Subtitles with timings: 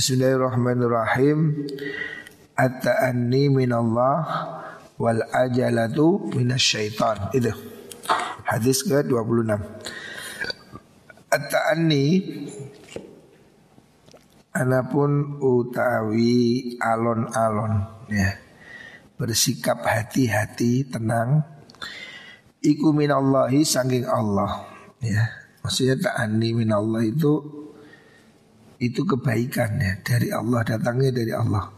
[0.00, 1.68] Bismillahirrahmanirrahim.
[2.56, 4.24] At-ta'anni minallah
[4.96, 7.28] wal ajalatu minasyaitan.
[7.36, 7.52] Itu.
[8.48, 9.60] Hadis ke-26.
[11.28, 12.04] At-ta'anni
[14.56, 18.40] Anapun utawi alon-alon ya.
[19.20, 21.44] Bersikap hati-hati, tenang.
[22.64, 24.64] Iku minallahi sangking Allah
[25.04, 25.28] ya.
[25.60, 27.59] Maksudnya ta'anni minallah itu
[28.80, 31.68] itu kebaikan ya dari Allah datangnya dari Allah.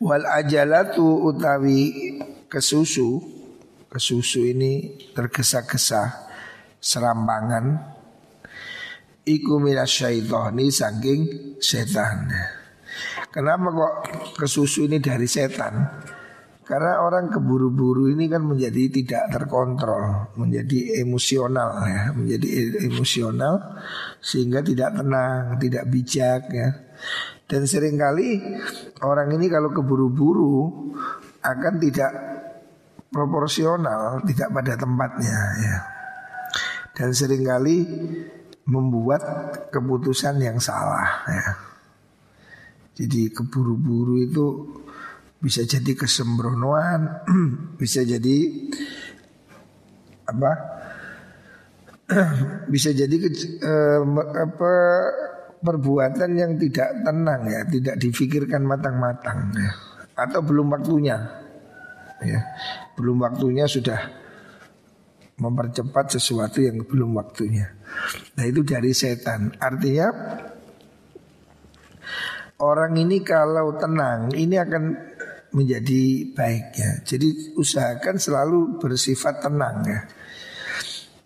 [0.00, 2.18] Wal ajalatu utawi
[2.50, 3.22] kesusu
[3.86, 6.26] Kesusu ini tergesa-gesa
[6.82, 7.94] Serambangan
[9.22, 11.20] Iku syaitani saking
[11.62, 12.26] setan
[13.30, 13.94] Kenapa kok
[14.38, 15.74] kesusu ini dari setan?
[16.64, 23.76] Karena orang keburu-buru ini kan menjadi tidak terkontrol, menjadi emosional ya, menjadi emosional
[24.24, 26.68] sehingga tidak tenang, tidak bijak ya.
[27.44, 28.40] Dan sering kali
[29.04, 30.56] orang ini kalau keburu-buru
[31.44, 32.12] akan tidak
[33.12, 35.76] proporsional, tidak pada tempatnya ya.
[36.96, 37.84] Dan sering kali
[38.64, 39.20] membuat
[39.68, 41.46] keputusan yang salah ya.
[42.96, 44.46] Jadi keburu-buru itu
[45.40, 47.24] bisa jadi kesembronoan,
[47.80, 48.36] bisa jadi
[50.26, 50.52] apa?
[52.72, 53.28] bisa jadi ke,
[53.64, 54.00] eh,
[54.44, 54.72] apa
[55.64, 59.72] perbuatan yang tidak tenang ya, tidak difikirkan matang-matang ya.
[60.14, 61.16] Atau belum waktunya.
[62.22, 62.40] Ya.
[62.94, 64.24] Belum waktunya sudah
[65.34, 67.74] mempercepat sesuatu yang belum waktunya.
[68.38, 69.50] Nah, itu dari setan.
[69.58, 70.08] Artinya
[72.62, 74.84] orang ini kalau tenang ini akan
[75.54, 76.90] menjadi baik ya.
[77.06, 80.00] Jadi usahakan selalu bersifat tenang ya.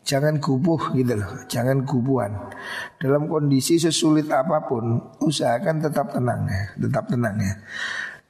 [0.09, 2.33] Jangan kubuh gitu loh, jangan kubuhan.
[2.97, 7.53] Dalam kondisi sesulit apa pun, usahakan tetap tenang ya, tetap tenang ya.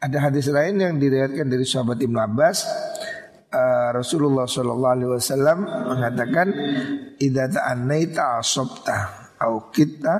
[0.02, 2.66] Ada hadis lain yang diriwayatkan dari sahabat Ibnu Abbas,
[3.54, 6.46] uh, Rasulullah Shallallahu Alaihi Wasallam mengatakan,
[7.22, 8.98] "Ida ta'anaita asobta,
[9.38, 10.14] au kita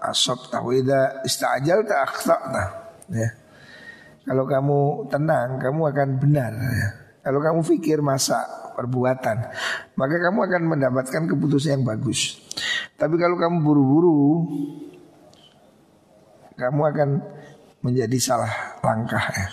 [0.00, 2.36] asobta, ida istajal ta'akhta."
[3.12, 3.41] Ya.
[4.22, 6.52] Kalau kamu tenang, kamu akan benar.
[7.22, 8.42] Kalau kamu pikir masa
[8.74, 9.36] perbuatan,
[9.98, 12.38] maka kamu akan mendapatkan keputusan yang bagus.
[12.94, 14.22] Tapi kalau kamu buru-buru,
[16.54, 17.08] kamu akan
[17.82, 19.48] menjadi salah langkah ya.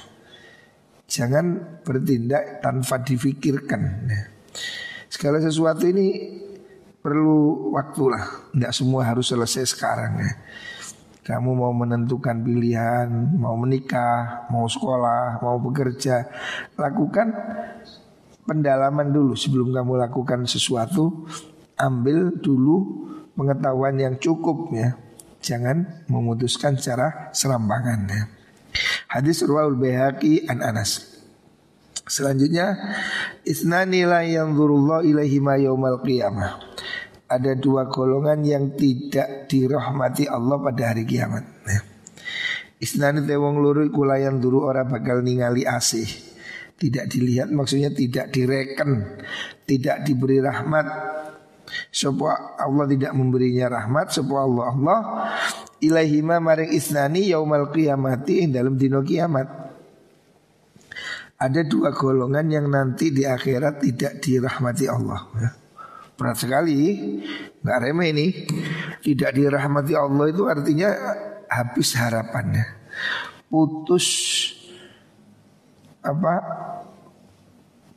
[1.09, 1.45] Jangan
[1.81, 3.81] bertindak tanpa difikirkan.
[4.05, 4.29] Ya.
[5.09, 6.37] Segala sesuatu ini
[7.01, 8.53] perlu waktu lah.
[8.53, 10.31] Tidak semua harus selesai sekarang ya.
[11.29, 13.05] Kamu mau menentukan pilihan,
[13.37, 16.25] mau menikah, mau sekolah, mau bekerja,
[16.73, 17.29] lakukan
[18.49, 21.29] pendalaman dulu sebelum kamu lakukan sesuatu.
[21.77, 23.05] Ambil dulu
[23.37, 24.97] pengetahuan yang cukup ya.
[25.45, 28.23] Jangan memutuskan secara serambangan ya.
[29.13, 31.21] Hadis Ruwaul Bihaqi an Anas.
[32.09, 32.73] Selanjutnya
[33.45, 36.57] Isnani la yanzurullah ilaihi ma yaumal qiyamah
[37.29, 41.79] Ada dua golongan yang tidak dirahmati Allah pada hari kiamat ya.
[42.81, 46.29] Isnani tewong luru kulayan duru ora bakal ningali asih
[46.79, 49.19] tidak dilihat maksudnya tidak direken,
[49.67, 50.87] tidak diberi rahmat.
[51.69, 54.99] Sebuah Allah tidak memberinya rahmat, sebuah Allah Allah
[55.83, 59.69] ilahima maring isnani yaumal qiyamati dalam dino kiamat.
[61.39, 65.21] Ada dua golongan yang nanti di akhirat tidak dirahmati Allah.
[65.39, 65.49] Ya.
[66.19, 66.99] Berat sekali,
[67.63, 68.27] nggak remeh ini.
[68.99, 70.91] Tidak dirahmati Allah itu artinya
[71.47, 72.67] habis harapannya,
[73.47, 74.07] putus
[76.03, 76.33] apa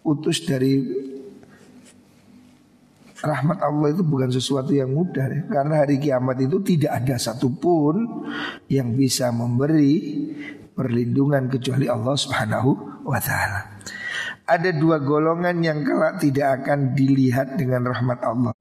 [0.02, 0.82] putus dari
[3.22, 5.42] rahmat Allah itu bukan sesuatu yang mudah ya.
[5.46, 8.26] Karena hari kiamat itu tidak ada satupun
[8.66, 10.26] yang bisa memberi
[10.74, 12.70] perlindungan kecuali Allah Subhanahu
[13.06, 13.78] wa taala.
[14.42, 18.54] Ada dua golongan yang kelak tidak akan dilihat dengan rahmat Allah.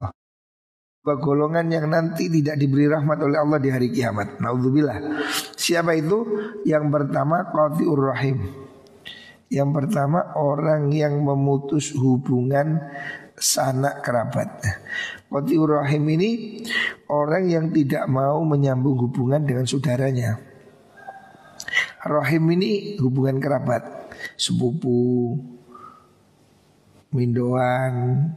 [1.01, 4.37] Dua golongan yang nanti tidak diberi rahmat oleh Allah di hari kiamat.
[4.37, 5.25] Naudzubillah.
[5.57, 6.21] Siapa itu?
[6.61, 8.37] Yang pertama qati'ur rahim.
[9.49, 12.77] Yang pertama orang yang memutus hubungan
[13.33, 14.61] sanak kerabat.
[15.33, 16.61] Qati'ur rahim ini
[17.09, 20.37] orang yang tidak mau menyambung hubungan dengan saudaranya.
[22.05, 25.33] Rahim ini hubungan kerabat, sepupu,
[27.11, 28.27] mindoan,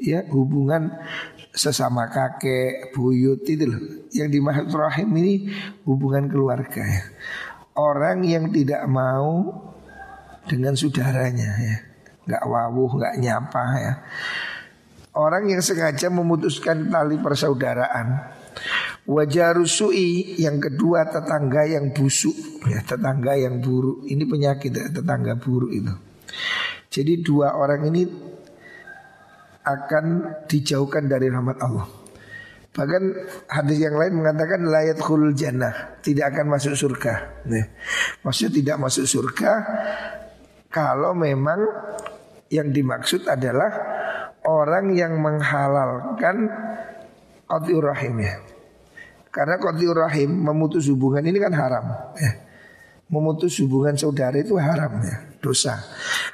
[0.00, 0.90] ya hubungan
[1.54, 3.82] sesama kakek, buyut itu loh.
[4.10, 5.34] Yang dimaksud rahim ini
[5.86, 7.04] hubungan keluarga ya.
[7.74, 9.50] Orang yang tidak mau
[10.46, 11.76] dengan saudaranya ya.
[12.24, 13.94] Nggak wawuh, nggak nyapa ya.
[15.14, 18.34] Orang yang sengaja memutuskan tali persaudaraan
[19.04, 25.36] Wajah rusui yang kedua tetangga yang busuk ya tetangga yang buruk ini penyakit ya, tetangga
[25.36, 25.92] buruk itu.
[26.94, 28.06] Jadi dua orang ini
[29.66, 30.04] akan
[30.46, 31.90] dijauhkan dari rahmat Allah.
[32.74, 33.02] Bahkan
[33.50, 37.70] hadis yang lain mengatakan layat khulul jannah Tidak akan masuk surga Nih.
[38.26, 39.52] Maksudnya tidak masuk surga
[40.74, 41.62] Kalau memang
[42.50, 43.70] yang dimaksud adalah
[44.42, 46.50] Orang yang menghalalkan
[47.46, 48.42] Qati'ur rahim ya
[49.30, 51.86] Karena Qati'ur rahim memutus hubungan ini kan haram
[52.18, 52.42] ya.
[53.06, 55.84] Memutus hubungan saudara itu haram ya dosa.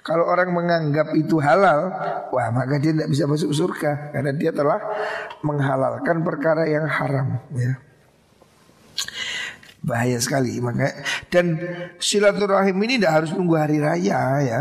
[0.06, 1.90] Kalau orang menganggap itu halal,
[2.30, 4.78] wah maka dia tidak bisa masuk surga karena dia telah
[5.42, 7.42] menghalalkan perkara yang haram.
[7.58, 7.82] Ya.
[9.82, 10.92] Bahaya sekali maka
[11.32, 11.58] dan
[11.98, 14.60] silaturahim ini tidak harus nunggu hari raya ya,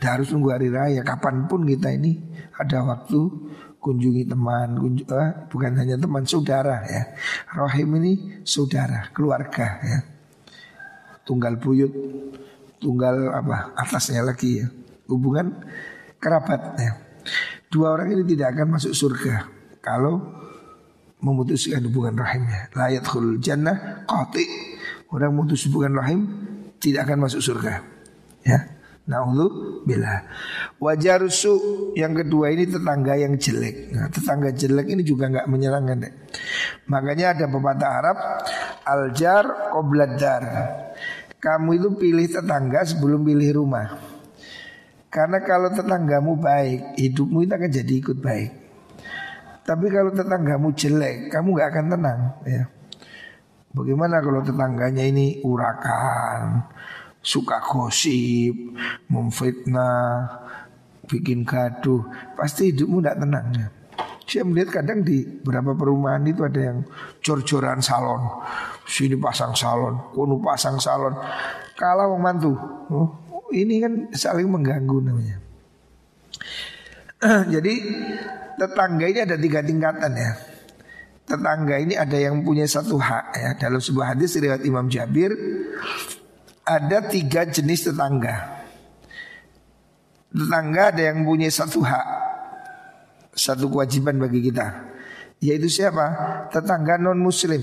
[0.00, 1.04] tidak harus nunggu hari raya.
[1.04, 2.16] Kapan pun kita ini
[2.56, 3.20] ada waktu
[3.86, 7.02] kunjungi teman, kunjung, eh, bukan hanya teman, saudara ya.
[7.54, 9.98] Rahim ini saudara, keluarga ya.
[11.26, 11.90] Tunggal buyut
[12.78, 14.66] tunggal apa atasnya lagi ya
[15.10, 15.54] hubungan
[16.20, 16.92] kerabat ya.
[17.66, 19.50] Dua orang ini tidak akan masuk surga
[19.82, 20.22] kalau
[21.22, 22.70] memutuskan hubungan rahimnya.
[22.74, 24.46] Layat khul jannah qati.
[25.10, 26.20] Orang memutus hubungan rahim
[26.78, 27.82] tidak akan masuk surga.
[28.46, 28.74] Ya.
[29.06, 30.26] Naudhu bila
[30.82, 31.54] Wajar su
[31.94, 36.14] yang kedua ini tetangga yang jelek nah, Tetangga jelek ini juga nggak menyenangkan deh.
[36.90, 38.18] Makanya ada pepatah Arab
[38.82, 40.42] Aljar qobladar
[41.40, 43.96] kamu itu pilih tetangga sebelum pilih rumah.
[45.12, 48.50] Karena kalau tetanggamu baik, hidupmu itu akan jadi ikut baik.
[49.66, 52.20] Tapi kalau tetanggamu jelek, kamu gak akan tenang.
[52.46, 52.64] Ya.
[53.72, 56.68] Bagaimana kalau tetangganya ini urakan,
[57.24, 58.54] suka gosip,
[59.10, 60.30] memfitnah,
[61.10, 62.06] bikin gaduh,
[62.38, 63.46] pasti hidupmu tidak tenang.
[63.56, 63.68] Ya.
[64.26, 66.78] Saya melihat kadang di beberapa perumahan itu ada yang
[67.22, 68.42] cor-coran salon.
[68.86, 71.10] Sini pasang salon, kuno pasang salon.
[71.74, 72.54] Kalau membantu,
[72.88, 73.08] oh,
[73.50, 75.36] ini kan saling mengganggu namanya.
[77.52, 77.74] Jadi
[78.54, 80.32] tetangga ini ada tiga tingkatan ya.
[81.26, 83.50] Tetangga ini ada yang punya satu hak ya.
[83.58, 85.34] Dalam sebuah hadis riwayat Imam Jabir
[86.62, 88.62] ada tiga jenis tetangga.
[90.30, 92.06] Tetangga ada yang punya satu hak
[93.36, 94.96] satu kewajiban bagi kita
[95.40, 96.06] yaitu siapa?
[96.48, 97.60] Tetangga non muslim.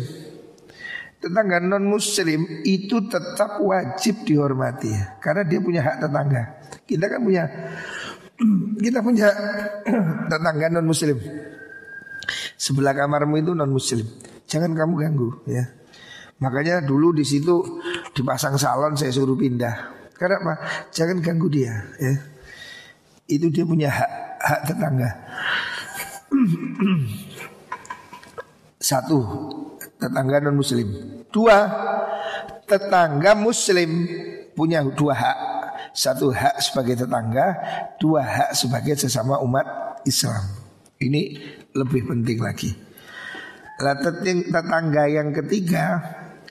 [1.24, 4.92] Tetangga non muslim itu tetap wajib dihormati
[5.24, 6.44] karena dia punya hak tetangga.
[6.84, 7.48] Kita kan punya
[8.76, 9.32] kita punya
[10.32, 11.16] tetangga non muslim.
[12.60, 14.04] Sebelah kamarmu itu non muslim.
[14.52, 15.64] Jangan kamu ganggu ya.
[16.44, 17.80] Makanya dulu di situ
[18.12, 19.96] dipasang salon saya suruh pindah.
[20.20, 20.54] Karena apa?
[20.92, 22.20] Jangan ganggu dia ya.
[23.32, 24.12] Itu dia punya hak
[24.44, 25.10] hak tetangga.
[28.84, 29.24] Satu,
[30.04, 30.88] tetangga non muslim.
[31.32, 31.58] Dua,
[32.68, 33.92] tetangga muslim
[34.52, 35.38] punya dua hak.
[35.96, 37.54] Satu hak sebagai tetangga,
[38.02, 39.66] dua hak sebagai sesama umat
[40.04, 40.42] Islam.
[41.00, 41.22] Ini
[41.72, 42.74] lebih penting lagi.
[43.80, 46.02] Lah tetangga yang ketiga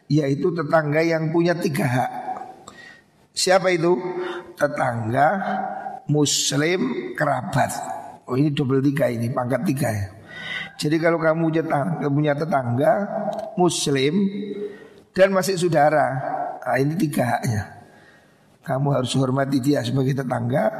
[0.06, 2.10] yaitu tetangga yang punya tiga hak.
[3.32, 3.96] Siapa itu?
[4.55, 5.26] Tetangga
[6.06, 7.72] muslim kerabat.
[8.28, 10.06] Oh ini double tiga ini pangkat tiga ya.
[10.78, 11.50] Jadi kalau kamu
[12.12, 12.93] punya tetangga
[13.56, 14.14] muslim
[15.12, 16.08] dan masih saudara,
[16.64, 17.62] nah ini tiga haknya.
[18.62, 20.70] Kamu harus hormati dia sebagai tetangga.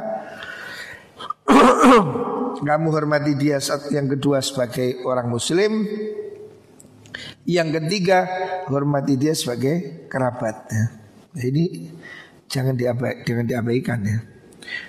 [2.67, 5.85] kamu hormati dia saat yang kedua sebagai orang muslim.
[7.43, 8.23] Yang ketiga
[8.71, 10.85] hormati dia sebagai kerabat ya.
[11.35, 11.91] Nah, ini
[12.47, 12.73] jangan
[13.27, 14.17] jangan diabaikan ya.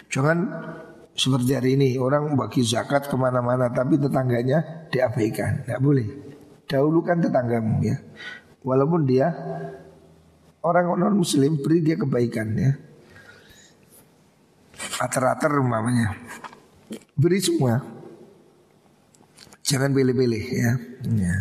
[0.07, 0.39] Jangan
[1.15, 6.24] seperti hari ini orang bagi zakat ke mana-mana tapi tetangganya diabaikan, tidak boleh.
[6.65, 8.01] Dahulukan tetanggamu ya,
[8.65, 9.29] walaupun dia
[10.65, 12.73] orang non muslim beri dia kebaikan ya.
[14.99, 16.17] Ater-ater umpamanya
[17.15, 17.79] beri semua,
[19.63, 20.73] jangan pilih-pilih ya.
[21.15, 21.37] ya.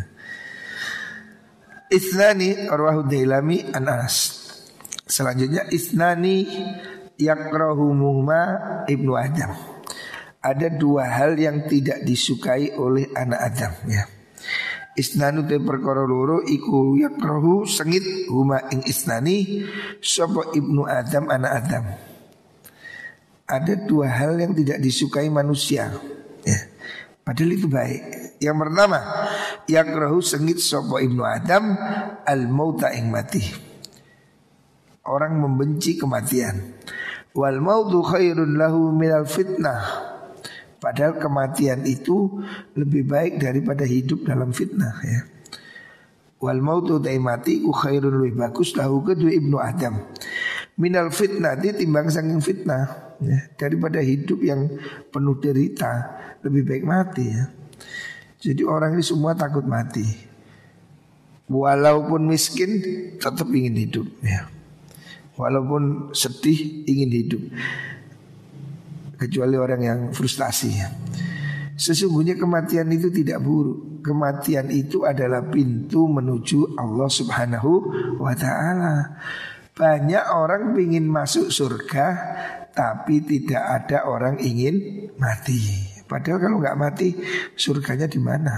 [1.93, 4.41] Isnani arwahu dailami anas.
[5.05, 6.47] Selanjutnya isnani
[7.21, 8.41] yakrahumuhuma
[8.89, 9.53] ibnu Adam.
[10.43, 14.03] Ada dua hal yang tidak disukai oleh anak Adam ya.
[14.93, 19.65] Isnanu te perkara loro iku yakrahu sengit huma ing isnani
[19.97, 21.85] sapa ibnu Adam anak Adam.
[23.49, 25.89] Ada dua hal yang tidak disukai manusia
[26.45, 26.59] ya.
[27.25, 28.01] Padahal itu baik.
[28.37, 28.99] Yang pertama,
[29.65, 31.73] yakrahu sengit sapa ibnu Adam
[32.21, 33.41] al mauta ing mati.
[35.09, 36.77] Orang membenci kematian.
[37.33, 40.12] Wal mautu khairun lahu minal fitnah.
[40.83, 42.43] Padahal kematian itu
[42.75, 45.23] lebih baik daripada hidup dalam fitnah ya.
[46.43, 50.03] Wal mautu mati ku khairun lebih bagus lahu kedua ibnu Adam.
[50.75, 54.67] Minal fitnah timbang saking fitnah ya, daripada hidup yang
[55.07, 57.47] penuh derita lebih baik mati ya.
[58.43, 60.03] Jadi orang ini semua takut mati.
[61.47, 62.83] Walaupun miskin
[63.23, 64.51] tetap ingin hidup ya.
[65.39, 67.41] Walaupun sedih ingin hidup.
[69.23, 70.91] Kecuali orang yang frustasi ya.
[71.79, 74.03] Sesungguhnya kematian itu tidak buruk.
[74.03, 77.71] Kematian itu adalah pintu menuju Allah Subhanahu
[78.19, 79.15] wa taala.
[79.73, 82.07] Banyak orang ingin masuk surga
[82.75, 85.87] tapi tidak ada orang ingin mati.
[86.03, 87.15] Padahal kalau nggak mati
[87.57, 88.53] surganya di mana?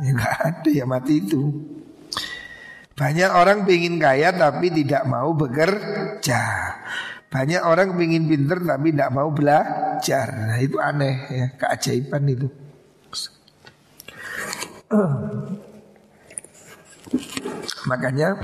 [0.00, 1.50] Ya ada ya mati itu.
[2.96, 6.42] Banyak orang ingin kaya tapi tidak mau bekerja.
[7.30, 10.50] Banyak orang ingin pinter tapi tidak mau belajar.
[10.50, 12.50] Nah itu aneh ya, keajaiban itu.
[17.90, 18.34] Makanya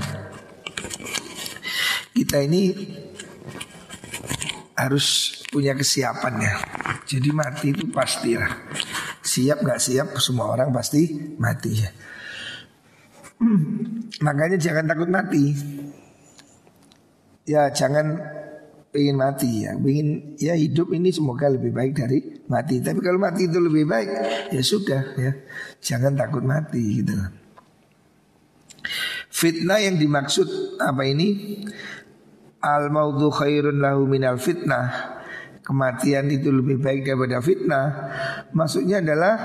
[2.15, 2.71] kita ini
[4.79, 6.55] harus punya kesiapan ya.
[7.03, 8.55] Jadi mati itu pasti lah.
[9.19, 11.91] Siap gak siap semua orang pasti mati ya.
[14.25, 15.51] Makanya jangan takut mati.
[17.43, 18.36] Ya jangan
[18.95, 22.79] ingin mati ya, ingin ya hidup ini semoga lebih baik dari mati.
[22.79, 24.09] Tapi kalau mati itu lebih baik,
[24.55, 25.31] ya sudah ya,
[25.83, 27.13] jangan takut mati gitu.
[29.27, 31.61] Fitnah yang dimaksud apa ini?
[32.57, 35.15] Al maudhu khairun lahu minal fitnah.
[35.61, 37.85] Kematian itu lebih baik daripada fitnah.
[38.55, 39.35] Maksudnya adalah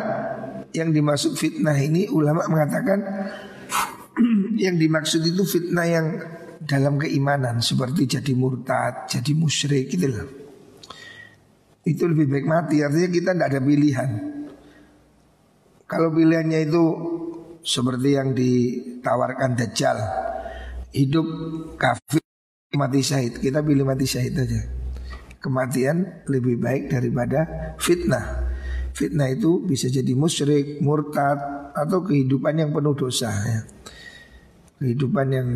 [0.72, 3.04] yang dimaksud fitnah ini ulama mengatakan
[4.64, 6.06] yang dimaksud itu fitnah yang
[6.62, 10.28] dalam keimanan seperti jadi murtad, jadi musyrik gitu loh.
[11.82, 14.10] Itu lebih baik mati artinya kita tidak ada pilihan.
[15.90, 16.84] Kalau pilihannya itu
[17.62, 19.98] seperti yang ditawarkan Dajjal,
[20.94, 21.26] hidup
[21.76, 22.22] kafir
[22.72, 24.62] mati syahid, kita pilih mati syahid aja.
[25.42, 28.54] Kematian lebih baik daripada fitnah.
[28.94, 33.60] Fitnah itu bisa jadi musyrik, murtad atau kehidupan yang penuh dosa ya.
[34.78, 35.48] Kehidupan yang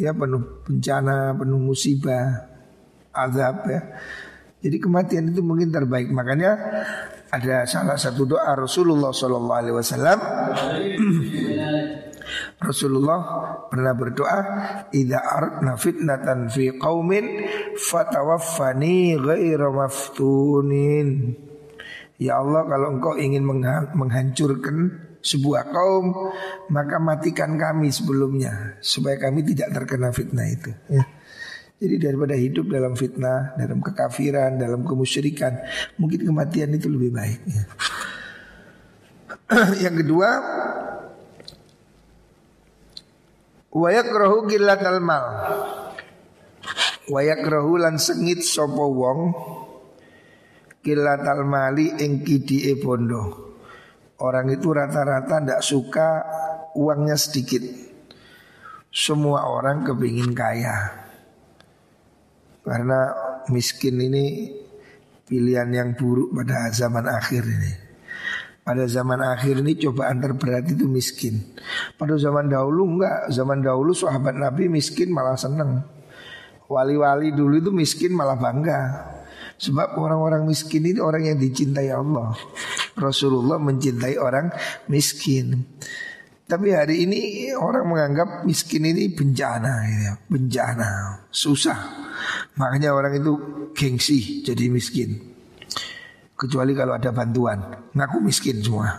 [0.00, 2.48] ya penuh bencana, penuh musibah,
[3.12, 3.80] azab ya.
[4.60, 6.12] Jadi kematian itu mungkin terbaik.
[6.12, 6.52] Makanya
[7.32, 10.18] ada salah satu doa Rasulullah Shallallahu Alaihi Wasallam.
[12.60, 13.20] Rasulullah
[13.72, 14.38] pernah berdoa,
[14.92, 21.34] "Idza aradna fitnatan fi qaumin fatawaffani ghaira maftunin."
[22.20, 23.48] Ya Allah, kalau engkau ingin
[23.96, 26.32] menghancurkan sebuah kaum
[26.72, 31.04] maka matikan kami sebelumnya supaya kami tidak terkena fitnah itu ya.
[31.80, 35.64] Jadi daripada hidup dalam fitnah, dalam kekafiran, dalam kemusyrikan,
[35.96, 37.40] mungkin kematian itu lebih baik.
[37.48, 37.64] Ya.
[39.88, 40.28] Yang kedua,
[43.72, 45.24] wayakrahu gillatal mal.
[47.08, 49.20] Wayakrahu lan sengit sopo wong
[50.84, 53.49] gillatal mali ing kidike bondo.
[54.20, 56.08] Orang itu rata-rata tidak suka
[56.76, 57.64] uangnya sedikit.
[58.92, 60.76] Semua orang kepingin kaya.
[62.60, 63.16] Karena
[63.48, 64.52] miskin ini
[65.24, 67.72] pilihan yang buruk pada zaman akhir ini.
[68.60, 71.40] Pada zaman akhir ini cobaan terberat itu miskin.
[71.96, 75.80] Pada zaman dahulu enggak, zaman dahulu sahabat Nabi miskin malah seneng.
[76.68, 78.80] Wali-wali dulu itu miskin malah bangga.
[79.56, 82.36] Sebab orang-orang miskin ini orang yang dicintai Allah.
[82.96, 84.50] Rasulullah mencintai orang
[84.90, 85.66] miskin.
[86.50, 90.12] Tapi hari ini orang menganggap miskin ini bencana, ya.
[90.26, 91.78] bencana, susah.
[92.58, 93.32] Makanya orang itu
[93.70, 95.14] gengsi jadi miskin.
[96.34, 98.98] Kecuali kalau ada bantuan, ngaku miskin semua.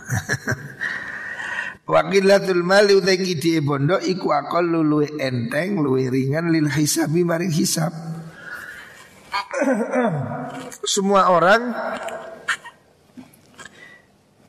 [1.92, 7.90] Wakilatul mali utengi di bondo iku akal luwe enteng luwe ringan lil hisabi maring hisab.
[10.94, 11.74] Semua orang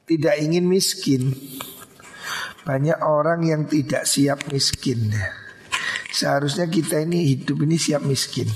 [0.03, 1.31] tidak ingin miskin.
[2.63, 5.12] Banyak orang yang tidak siap miskin.
[6.13, 8.48] Seharusnya kita ini hidup ini siap miskin.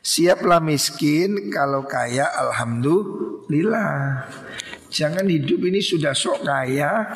[0.00, 4.24] Siaplah miskin kalau kaya alhamdulillah.
[4.88, 7.10] Jangan hidup ini sudah sok kaya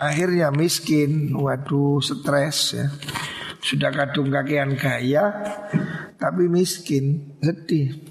[0.00, 1.36] akhirnya miskin.
[1.36, 2.86] Waduh stres ya.
[3.60, 5.28] Sudah kadung kakean kaya
[6.20, 8.09] tapi miskin, sedih.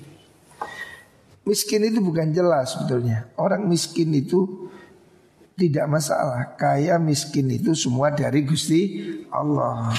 [1.50, 3.34] Miskin itu bukan jelas sebetulnya.
[3.41, 4.70] Orang miskin itu
[5.58, 6.53] tidak masalah.
[6.53, 9.01] Kaya miskin itu semua dari Gusti
[9.34, 9.98] Allah.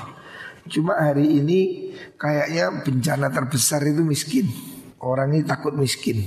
[0.70, 4.46] Cuma hari ini kayaknya bencana terbesar itu miskin.
[5.02, 6.22] Orang ini takut miskin.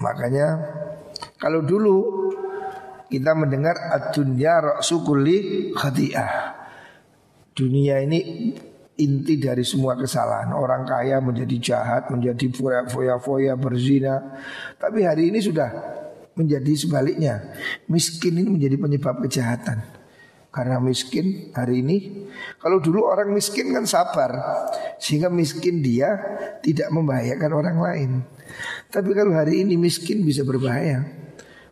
[0.00, 0.56] Makanya
[1.36, 1.96] kalau dulu
[3.12, 4.56] kita mendengar ad-dunya.
[7.52, 8.20] Dunia ini
[8.96, 10.52] inti dari semua kesalahan.
[10.56, 12.48] Orang kaya menjadi jahat, menjadi
[12.88, 14.40] foya-foya berzina.
[14.80, 15.68] Tapi hari ini sudah
[16.36, 17.52] menjadi sebaliknya.
[17.88, 19.96] Miskin ini menjadi penyebab kejahatan.
[20.56, 22.24] Karena miskin hari ini
[22.56, 24.32] Kalau dulu orang miskin kan sabar
[24.96, 26.16] Sehingga miskin dia
[26.64, 28.10] tidak membahayakan orang lain
[28.88, 31.04] Tapi kalau hari ini miskin bisa berbahaya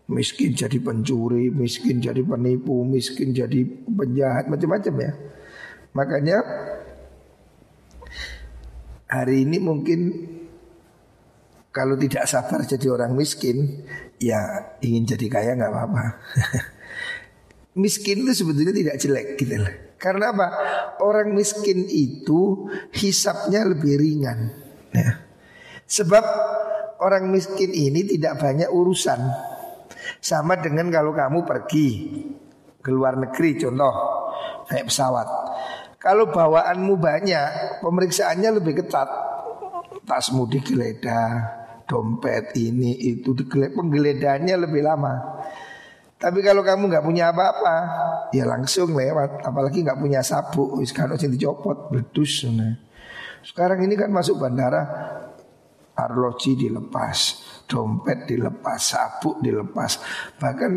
[0.05, 5.13] Miskin jadi pencuri, miskin jadi penipu, miskin jadi penjahat, macam-macam ya
[5.97, 6.39] Makanya
[9.15, 10.01] hari ini mungkin
[11.75, 13.87] kalau tidak sabar jadi orang miskin,
[14.23, 16.05] ya ingin jadi kaya nggak apa-apa.
[17.83, 19.75] miskin itu sebetulnya tidak jelek gitu loh.
[19.99, 20.49] Karena apa?
[21.03, 24.55] Orang miskin itu hisapnya lebih ringan.
[24.95, 25.19] Ya.
[25.91, 26.25] Sebab
[27.03, 29.19] orang miskin ini tidak banyak urusan.
[30.21, 31.89] Sama dengan kalau kamu pergi
[32.85, 33.95] ke luar negeri contoh
[34.69, 35.29] naik pesawat.
[36.05, 39.09] Kalau bawaanmu banyak, pemeriksaannya lebih ketat.
[40.05, 41.33] Tasmu digeledah,
[41.89, 45.41] dompet ini itu digeledah, penggeledahannya lebih lama.
[46.21, 47.77] Tapi kalau kamu nggak punya apa-apa,
[48.37, 49.49] ya langsung lewat.
[49.49, 52.45] Apalagi nggak punya sabu, sekarang sih dicopot, berdus.
[53.41, 54.85] Sekarang ini kan masuk bandara,
[55.97, 60.05] arloji dilepas, dompet dilepas, sabuk dilepas.
[60.37, 60.73] Bahkan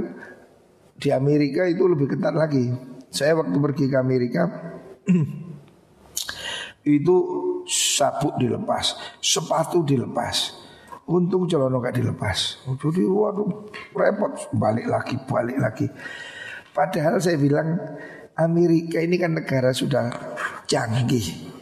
[0.96, 2.72] di Amerika itu lebih ketat lagi.
[3.12, 4.44] Saya waktu pergi ke Amerika
[6.98, 7.16] itu
[7.68, 10.68] sabuk dilepas, sepatu dilepas.
[11.08, 12.68] Untung celana gak dilepas.
[12.68, 15.88] Jadi waduh repot balik lagi, balik lagi.
[16.76, 17.80] Padahal saya bilang
[18.36, 20.12] Amerika ini kan negara sudah
[20.68, 21.56] canggih.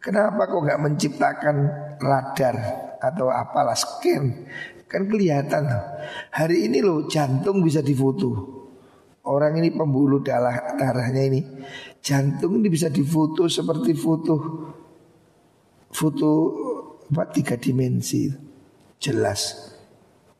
[0.00, 1.56] Kenapa kok nggak menciptakan
[2.00, 2.56] radar
[3.02, 4.48] atau apalah scan?
[4.86, 5.66] Kan kelihatan
[6.30, 8.55] Hari ini loh jantung bisa difoto.
[9.26, 11.42] Orang ini pembuluh darah darahnya ini.
[11.98, 14.34] Jantung ini bisa difoto seperti foto
[15.90, 16.30] foto
[17.10, 18.30] apa tiga dimensi.
[19.02, 19.74] Jelas.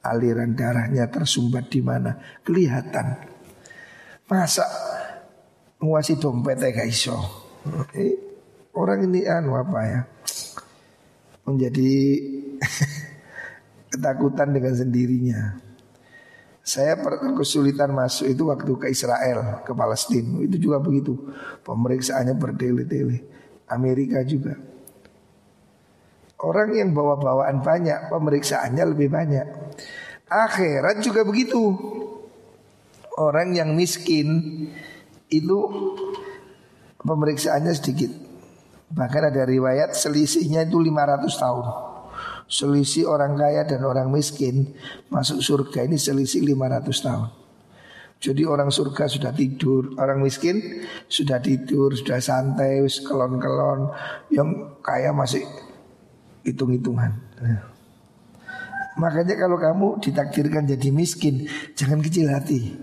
[0.06, 2.14] Aliran darahnya tersumbat di mana?
[2.46, 3.26] Kelihatan.
[4.30, 4.62] Masa
[5.82, 7.18] nguasi dompetnya gak iso?
[7.90, 8.14] Eh,
[8.78, 10.00] orang ini anu apa ya?
[11.42, 11.90] Menjadi
[13.90, 15.65] ketakutan dengan sendirinya
[16.66, 16.98] saya
[17.38, 20.42] kesulitan masuk itu waktu ke Israel, ke Palestina.
[20.42, 21.14] Itu juga begitu.
[21.62, 23.22] Pemeriksaannya bertele-tele.
[23.70, 24.58] Amerika juga.
[26.42, 29.46] Orang yang bawa bawaan banyak, pemeriksaannya lebih banyak.
[30.26, 31.70] Akhirat juga begitu.
[33.14, 34.66] Orang yang miskin
[35.30, 35.58] itu
[36.98, 38.10] pemeriksaannya sedikit.
[38.90, 41.66] Bahkan ada riwayat selisihnya itu 500 tahun.
[42.46, 44.70] Selisih orang kaya dan orang miskin
[45.10, 47.28] Masuk surga ini selisih 500 tahun.
[48.22, 53.90] Jadi orang surga sudah tidur Orang miskin sudah tidur Sudah santai, kelon-kelon
[54.30, 55.42] Yang kaya masih
[56.46, 57.18] hitung-hitungan.
[58.96, 62.78] Makanya kalau kamu ditakdirkan jadi miskin Jangan kecil hati.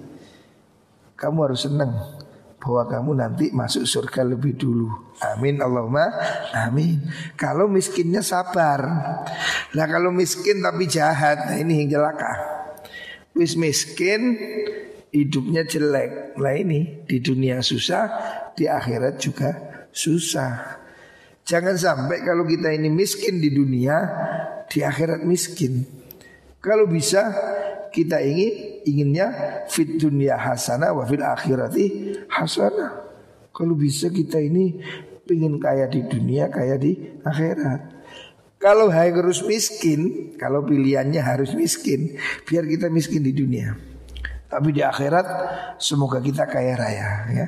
[1.15, 2.22] Kamu harus senang
[2.63, 4.88] bahwa kamu nanti masuk surga lebih dulu.
[5.19, 6.08] Amin Allahumma
[6.56, 7.04] amin.
[7.36, 8.80] Kalau miskinnya sabar.
[9.76, 12.32] Nah kalau miskin tapi jahat, nah ini yang celaka.
[13.36, 14.39] Wis miskin
[15.12, 16.39] hidupnya jelek.
[16.39, 18.08] Nah ini di dunia susah,
[18.56, 19.49] di akhirat juga
[19.91, 20.80] susah.
[21.43, 24.08] Jangan sampai kalau kita ini miskin di dunia,
[24.71, 25.84] di akhirat miskin.
[26.63, 27.28] Kalau bisa
[27.91, 29.27] kita ingin inginnya
[29.67, 31.85] fit dunia hasanah wa fil akhirati
[32.29, 33.03] hasanah.
[33.53, 34.81] Kalau bisa kita ini
[35.29, 37.93] ingin kaya di dunia, kaya di akhirat.
[38.57, 42.15] Kalau harus miskin, kalau pilihannya harus miskin,
[42.47, 43.75] biar kita miskin di dunia.
[44.47, 45.27] Tapi di akhirat
[45.81, 47.47] semoga kita kaya raya ya.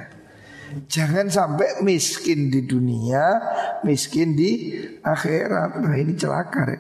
[0.91, 3.39] Jangan sampai miskin di dunia,
[3.87, 5.79] miskin di akhirat.
[5.79, 6.79] Nah ini celaka ya.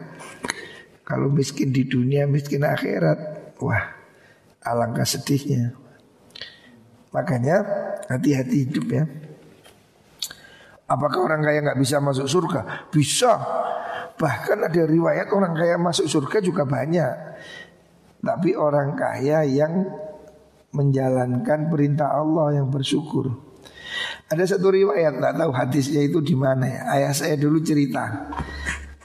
[1.05, 3.55] Kalau miskin di dunia, miskin akhirat.
[3.63, 3.94] Wah,
[4.65, 5.77] alangkah sedihnya.
[7.13, 7.63] Makanya
[8.11, 9.05] hati-hati hidup ya.
[10.85, 12.89] Apakah orang kaya nggak bisa masuk surga?
[12.91, 13.39] Bisa.
[14.15, 17.13] Bahkan ada riwayat orang kaya masuk surga juga banyak.
[18.19, 19.85] Tapi orang kaya yang
[20.75, 23.31] menjalankan perintah Allah yang bersyukur.
[24.27, 26.81] Ada satu riwayat, tak tahu hadisnya itu di mana ya.
[26.99, 28.33] Ayah saya dulu cerita.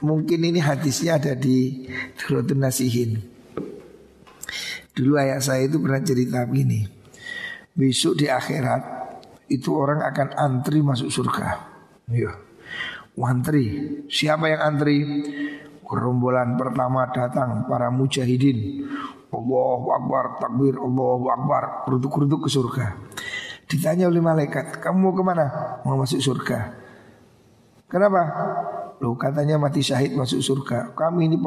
[0.00, 3.29] Mungkin ini hadisnya ada di Durotun Nasihin.
[4.94, 6.86] Dulu ayah saya itu pernah cerita begini
[7.74, 8.82] Besok di akhirat
[9.46, 11.48] Itu orang akan antri masuk surga
[12.10, 12.32] Iya
[13.20, 13.66] Antri
[14.10, 14.98] Siapa yang antri?
[15.86, 18.86] Gerombolan pertama datang Para mujahidin
[19.30, 22.86] Allahu Akbar, takbir, Allahu Akbar, keruduk-keruduk ke surga.
[23.70, 25.46] Ditanya oleh malaikat, kamu mau ke mana?
[25.86, 26.74] Mau masuk surga.
[27.86, 28.22] Kenapa?
[28.98, 30.92] Loh katanya mati syahid masuk surga.
[30.92, 31.38] Kami ini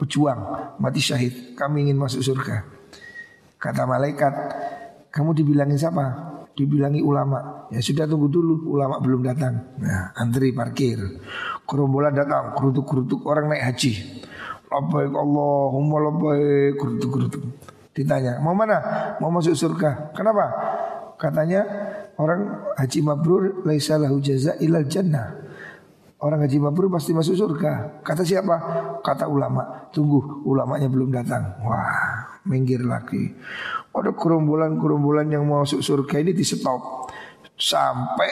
[0.00, 0.40] pejuang
[0.80, 1.54] mati syahid.
[1.54, 2.64] Kami ingin masuk surga.
[3.66, 4.34] Kata malaikat,
[5.10, 6.06] kamu dibilangin siapa?
[6.54, 7.66] Dibilangi ulama.
[7.74, 9.74] Ya sudah tunggu dulu, ulama belum datang.
[9.82, 11.02] Nah, antri parkir.
[11.66, 14.22] Kerombolan datang, kerutuk-kerutuk orang naik haji.
[14.70, 17.42] Labbaik Allahumma labbaik kerutuk-kerutuk.
[17.90, 18.78] Ditanya, mau mana?
[19.18, 20.14] Mau masuk surga.
[20.14, 20.46] Kenapa?
[21.18, 21.66] Katanya
[22.22, 25.42] orang haji mabrur laisa lahu jaza ilal jannah.
[26.26, 28.02] Orang haji mabrur pasti masuk surga.
[28.02, 28.56] Kata siapa?
[28.98, 29.86] Kata ulama.
[29.94, 31.62] Tunggu, ulamanya belum datang.
[31.62, 33.30] Wah, minggir lagi.
[33.94, 37.06] Ada kerombolan-kerombolan yang mau masuk surga ini di stop
[37.54, 38.30] sampai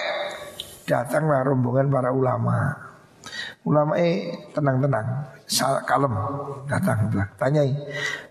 [0.91, 2.75] datanglah rombongan para ulama.
[3.65, 5.33] Ulama eh tenang-tenang,
[5.89, 6.13] kalem
[6.69, 7.09] datang
[7.41, 7.73] tanyai.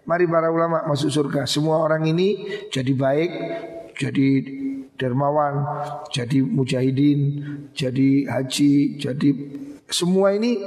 [0.06, 1.49] Mari para ulama masuk surga.
[1.49, 3.32] Semua orang ini jadi baik,
[3.97, 4.28] jadi
[5.04, 5.68] dermawan,
[6.08, 7.20] jadi mujahidin,
[7.76, 9.30] jadi haji, jadi
[9.92, 10.58] semua ini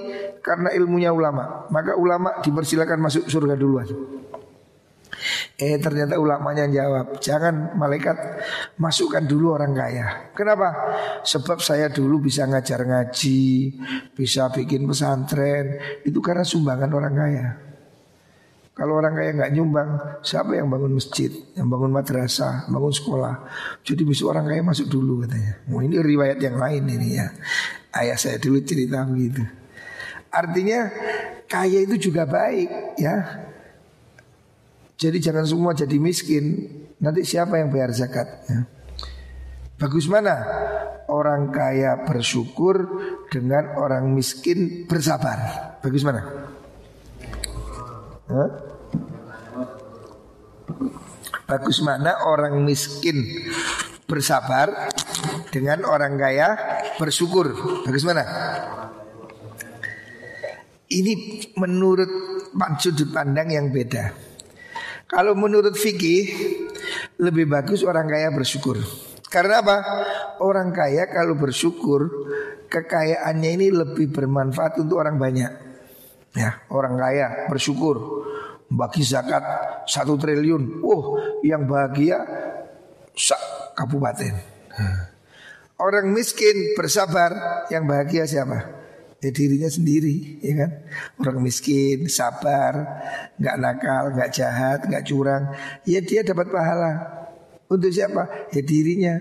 [0.45, 1.67] karena ilmunya ulama.
[1.73, 3.89] Maka ulama dipersilakan masuk surga duluan.
[5.57, 8.15] Eh ternyata ulamanya jawab Jangan malaikat
[8.77, 10.77] masukkan dulu orang kaya Kenapa?
[11.25, 13.73] Sebab saya dulu bisa ngajar ngaji
[14.13, 17.66] Bisa bikin pesantren Itu karena sumbangan orang kaya
[18.77, 23.49] kalau orang kaya nggak nyumbang, siapa yang bangun masjid, yang bangun madrasah, bangun sekolah?
[23.81, 25.65] Jadi bisa orang kaya masuk dulu katanya.
[25.73, 27.33] Mau ini riwayat yang lain ini ya.
[27.97, 29.41] Ayah saya dulu cerita begitu.
[30.29, 30.93] Artinya
[31.49, 33.49] kaya itu juga baik ya.
[35.01, 36.69] Jadi jangan semua jadi miskin.
[37.01, 38.29] Nanti siapa yang bayar zakat?
[38.45, 38.69] Ya.
[39.81, 40.37] Bagus mana?
[41.09, 42.77] Orang kaya bersyukur
[43.33, 45.81] dengan orang miskin bersabar.
[45.81, 46.53] Bagus mana?
[51.47, 53.23] Bagus mana orang miskin
[54.11, 54.91] bersabar
[55.55, 56.59] dengan orang kaya
[56.99, 57.55] bersyukur.
[57.87, 58.25] Bagus mana?
[60.87, 61.15] Ini
[61.59, 62.11] menurut
[62.79, 64.15] sudut pandang yang beda.
[65.07, 66.31] Kalau menurut fikih
[67.23, 68.83] lebih bagus orang kaya bersyukur.
[69.31, 69.79] Karena apa?
[70.43, 72.07] Orang kaya kalau bersyukur
[72.71, 75.66] kekayaannya ini lebih bermanfaat untuk orang banyak.
[76.35, 78.27] Ya, orang kaya bersyukur
[78.67, 79.43] bagi zakat
[79.87, 80.83] satu triliun.
[80.83, 82.19] Oh, yang bahagia
[83.15, 83.41] sak
[83.79, 84.35] kabupaten.
[85.77, 88.65] Orang miskin bersabar, yang bahagia siapa?
[89.21, 90.71] Ya dirinya sendiri, ya kan?
[91.21, 93.01] Orang miskin sabar,
[93.37, 95.53] nggak nakal, nggak jahat, nggak curang,
[95.89, 96.93] ya dia dapat pahala.
[97.69, 98.49] Untuk siapa?
[98.53, 99.21] Ya dirinya,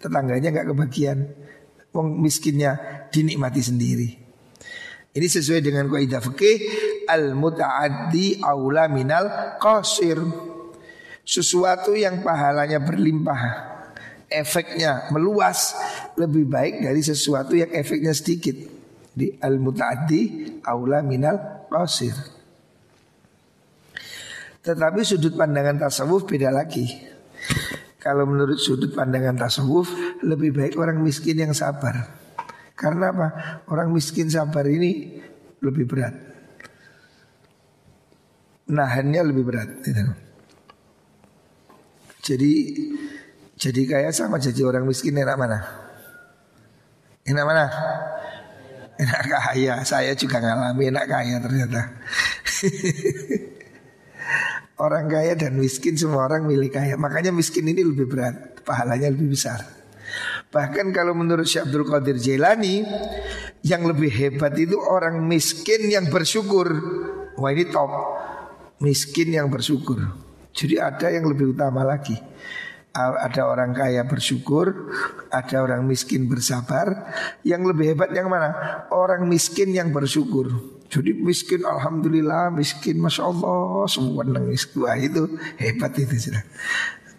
[0.00, 1.18] tetangganya nggak kebagian.
[1.92, 2.78] Wong miskinnya
[3.12, 4.08] dinikmati sendiri.
[5.10, 6.56] Ini sesuai dengan kaidah fikih
[7.10, 10.22] al mutaaddi aula minal qasir.
[11.26, 13.42] Sesuatu yang pahalanya berlimpah,
[14.30, 15.74] efeknya meluas
[16.14, 18.54] lebih baik dari sesuatu yang efeknya sedikit.
[19.10, 22.14] Di al mutaaddi aula minal qasir.
[24.62, 26.86] Tetapi sudut pandangan tasawuf beda lagi.
[27.98, 29.90] Kalau menurut sudut pandangan tasawuf
[30.22, 32.06] lebih baik orang miskin yang sabar.
[32.80, 33.28] Karena apa?
[33.68, 35.20] Orang miskin sabar ini
[35.60, 36.16] lebih berat.
[38.72, 39.68] Nahannya lebih berat.
[39.84, 40.00] Gitu.
[42.24, 42.52] Jadi
[43.60, 45.60] jadi kayak sama jadi orang miskin enak mana?
[47.28, 47.68] Enak mana?
[48.96, 49.84] Enak kaya.
[49.84, 51.84] Saya juga ngalami enak kaya ternyata.
[54.84, 56.96] orang kaya dan miskin semua orang milik kaya.
[56.96, 59.79] Makanya miskin ini lebih berat, pahalanya lebih besar.
[60.50, 62.82] Bahkan kalau menurut Syekh Abdul Qadir Jailani
[63.62, 66.66] Yang lebih hebat itu orang miskin yang bersyukur
[67.38, 67.90] Wah ini top
[68.82, 70.02] Miskin yang bersyukur
[70.50, 72.18] Jadi ada yang lebih utama lagi
[72.94, 74.90] ada orang kaya bersyukur,
[75.30, 77.06] ada orang miskin bersabar.
[77.46, 78.50] Yang lebih hebat yang mana?
[78.90, 80.50] Orang miskin yang bersyukur.
[80.90, 84.66] Jadi miskin, alhamdulillah, miskin, masya Allah, semua nangis.
[84.74, 86.42] Wah itu hebat itu sudah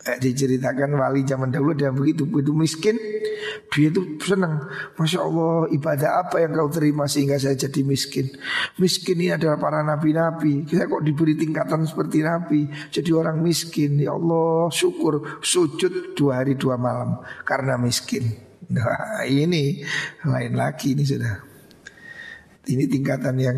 [0.07, 2.97] eh, diceritakan wali zaman dahulu dia begitu begitu miskin
[3.71, 4.67] dia itu senang
[4.99, 8.27] masya Allah ibadah apa yang kau terima sehingga saya jadi miskin?
[8.75, 10.67] Miskin ini adalah para nabi-nabi.
[10.67, 13.95] Kita kok diberi tingkatan seperti nabi jadi orang miskin.
[13.95, 15.39] Ya Allah syukur.
[15.39, 18.27] Sujud dua hari dua malam karena miskin.
[18.75, 19.79] Nah ini
[20.27, 21.39] lain lagi ini sudah.
[22.67, 23.57] Ini tingkatan yang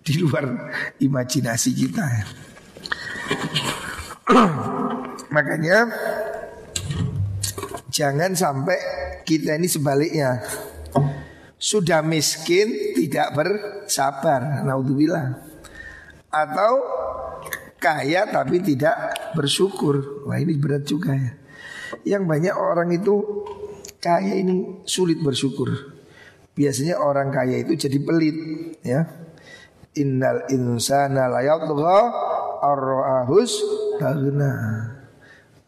[0.00, 2.06] di luar imajinasi kita
[5.30, 5.86] Makanya
[7.90, 8.78] jangan sampai
[9.22, 10.42] kita ini sebaliknya.
[11.60, 14.66] Sudah miskin tidak bersabar.
[14.66, 15.38] Naudzubillah.
[16.30, 16.72] Atau
[17.78, 20.26] kaya tapi tidak bersyukur.
[20.26, 21.32] Wah ini berat juga ya.
[22.02, 23.44] Yang banyak orang itu
[24.02, 25.94] kaya ini sulit bersyukur.
[26.58, 28.36] Biasanya orang kaya itu jadi pelit
[28.82, 29.06] ya.
[29.94, 31.98] Innal insana layatgha
[32.62, 33.52] arra'ahus
[33.98, 34.89] tagna.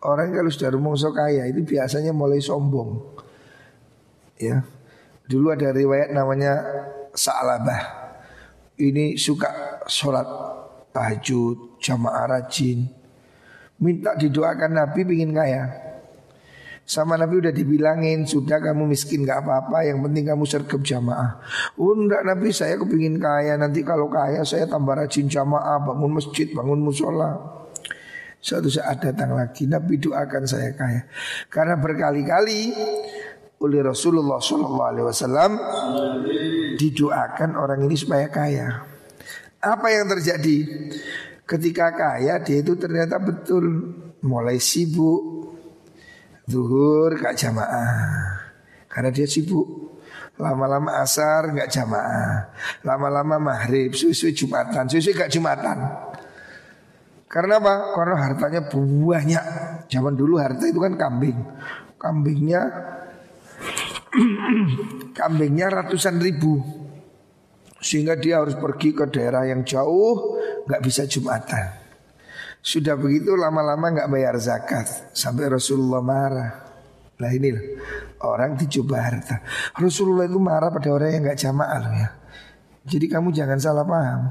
[0.03, 2.99] Orang kalau sudah rumongso kaya itu biasanya mulai sombong.
[4.35, 4.67] Ya.
[5.31, 6.59] Dulu ada riwayat namanya
[7.15, 8.03] Sa'labah.
[8.83, 10.27] Ini suka sholat
[10.91, 12.91] tahajud, jamaah rajin.
[13.79, 15.71] Minta didoakan Nabi ingin kaya.
[16.83, 21.39] Sama Nabi udah dibilangin Sudah kamu miskin gak apa-apa Yang penting kamu sergap jamaah
[21.79, 26.83] Oh Nabi saya kepingin kaya Nanti kalau kaya saya tambah rajin jamaah Bangun masjid, bangun
[26.83, 27.62] musola
[28.43, 31.07] Suatu saat datang lagi Nabi doakan saya kaya
[31.47, 32.75] Karena berkali-kali
[33.63, 35.55] oleh Rasulullah SAW
[36.75, 38.83] didoakan orang ini supaya kaya.
[39.63, 40.67] Apa yang terjadi?
[41.47, 43.63] Ketika kaya dia itu ternyata betul
[44.27, 45.55] mulai sibuk
[46.51, 48.43] zuhur gak jamaah
[48.91, 49.95] karena dia sibuk.
[50.43, 52.51] Lama-lama asar gak jamaah,
[52.83, 55.79] lama-lama maghrib, susu jumatan, susu gak jumatan.
[57.33, 57.97] Karena apa?
[57.97, 59.45] Karena hartanya banyak.
[59.89, 61.41] Zaman dulu harta itu kan kambing.
[61.97, 62.61] Kambingnya
[65.19, 66.61] kambingnya ratusan ribu.
[67.83, 70.39] Sehingga dia harus pergi ke daerah yang jauh
[70.71, 71.67] nggak bisa Jumatan
[72.63, 76.63] Sudah begitu lama-lama nggak bayar zakat Sampai Rasulullah marah
[77.19, 77.51] Nah ini
[78.23, 79.43] orang dicoba harta
[79.75, 82.09] Rasulullah itu marah pada orang yang nggak jamaah ya
[82.87, 84.31] Jadi kamu jangan salah paham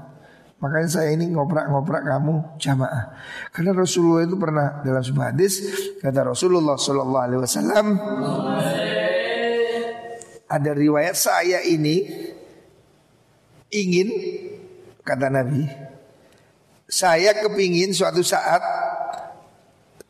[0.61, 3.17] Makanya saya ini ngoprak-ngoprak kamu jamaah.
[3.49, 5.53] Karena Rasulullah itu pernah dalam sebuah hadis
[5.97, 7.85] Kata Rasulullah Sallallahu Alaihi Wasallam
[10.45, 12.05] Ada riwayat saya ini
[13.71, 14.07] ingin
[15.01, 15.63] kata Nabi
[16.91, 18.59] saya kepingin suatu saat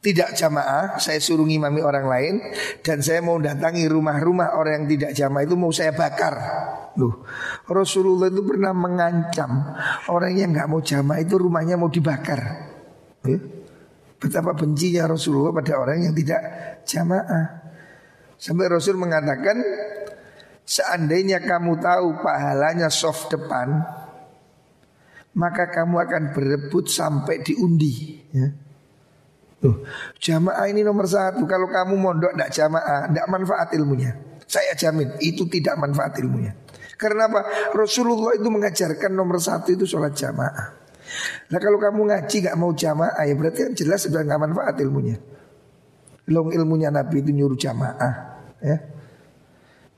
[0.01, 2.33] tidak jamaah, saya suruh ngimami orang lain
[2.81, 6.33] dan saya mau datangi rumah-rumah orang yang tidak jamaah itu mau saya bakar.
[6.97, 7.21] Loh,
[7.69, 9.61] Rasulullah itu pernah mengancam
[10.09, 12.41] orang yang nggak mau jamaah itu rumahnya mau dibakar.
[13.29, 13.39] Eh?
[14.17, 16.41] Betapa bencinya Rasulullah pada orang yang tidak
[16.89, 17.61] jamaah.
[18.41, 19.61] Sampai Rasul mengatakan
[20.61, 23.81] Seandainya kamu tahu pahalanya soft depan
[25.37, 28.70] Maka kamu akan berebut sampai diundi ya.
[29.61, 29.85] Tuh,
[30.17, 31.45] jamaah ini nomor satu.
[31.45, 34.11] Kalau kamu mondok tidak jamaah Tidak manfaat ilmunya.
[34.49, 36.57] Saya jamin itu tidak manfaat ilmunya.
[36.97, 37.71] Karena apa?
[37.77, 40.81] Rasulullah itu mengajarkan nomor satu itu sholat jamaah.
[41.53, 45.21] Nah kalau kamu ngaji gak mau jamaah Ya berarti kan jelas sudah gak manfaat ilmunya.
[46.29, 48.13] Long ilmunya Nabi itu nyuruh jamaah
[48.61, 48.77] ya.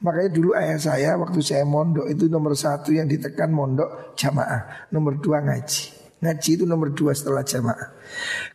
[0.04, 4.92] Makanya dulu ayah saya waktu saya mondok itu nomor satu yang ditekan mondok jamaah.
[4.92, 6.03] Nomor dua ngaji.
[6.24, 7.92] Ngaji itu nomor dua setelah jamaah.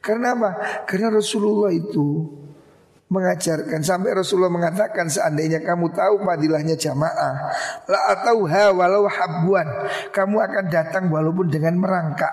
[0.01, 0.51] Karena apa?
[0.89, 2.25] Karena Rasulullah itu
[3.09, 7.35] mengajarkan sampai Rasulullah mengatakan seandainya kamu tahu padilahnya jamaah
[7.89, 9.65] la atau ha walau habuan
[10.13, 12.29] kamu akan datang walaupun dengan merangkak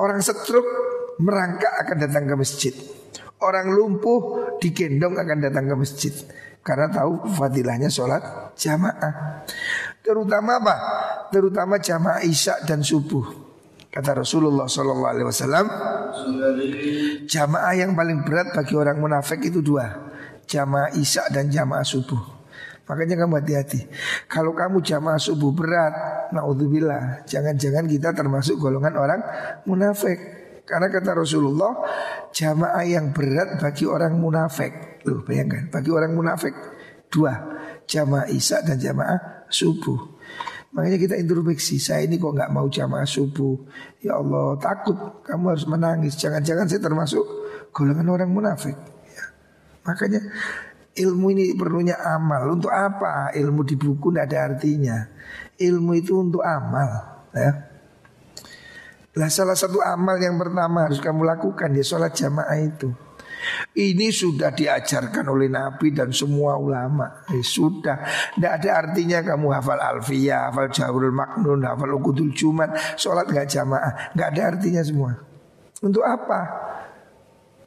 [0.00, 0.64] orang setruk
[1.20, 2.72] merangkak akan datang ke masjid
[3.44, 6.14] orang lumpuh digendong akan datang ke masjid
[6.64, 8.24] karena tahu fadilahnya sholat
[8.56, 9.44] jamaah.
[10.00, 10.76] Terutama apa?
[11.28, 13.43] Terutama jamaah isya dan subuh.
[13.94, 15.66] Kata Rasulullah Wasallam,
[17.30, 20.10] jamaah yang paling berat bagi orang munafik itu dua,
[20.50, 22.18] jamaah isya dan jamaah subuh.
[22.90, 23.86] Makanya kamu hati-hati.
[24.26, 25.94] Kalau kamu jamaah subuh berat,
[26.34, 29.20] naudzubillah, jangan-jangan kita termasuk golongan orang
[29.62, 30.18] munafik.
[30.66, 31.86] Karena kata Rasulullah
[32.34, 35.04] jamaah yang berat bagi orang munafik.
[35.06, 36.56] Loh bayangkan bagi orang munafik
[37.12, 37.36] dua
[37.86, 40.13] jamaah isya dan jamaah subuh.
[40.74, 43.54] Makanya kita introspeksi saya ini kok nggak mau jamaah subuh.
[44.02, 46.18] Ya Allah takut kamu harus menangis.
[46.18, 47.22] Jangan-jangan saya termasuk
[47.70, 48.74] golongan orang munafik.
[49.06, 49.24] Ya.
[49.86, 50.18] Makanya
[50.98, 52.58] ilmu ini perlunya amal.
[52.58, 53.30] Untuk apa?
[53.30, 54.98] Ilmu di buku tidak ada artinya.
[55.62, 56.90] Ilmu itu untuk amal.
[57.30, 57.70] Ya.
[59.14, 62.90] Lah salah satu amal yang pertama harus kamu lakukan ya sholat jamaah itu.
[63.74, 67.26] Ini sudah diajarkan oleh Nabi dan semua ulama.
[67.32, 68.02] Eh, sudah,
[68.36, 74.14] tidak ada artinya kamu hafal alfiyah, hafal jawrul maknun, hafal ukudul jumat, sholat nggak jamaah,
[74.14, 75.18] nggak ada artinya semua.
[75.82, 76.40] Untuk apa?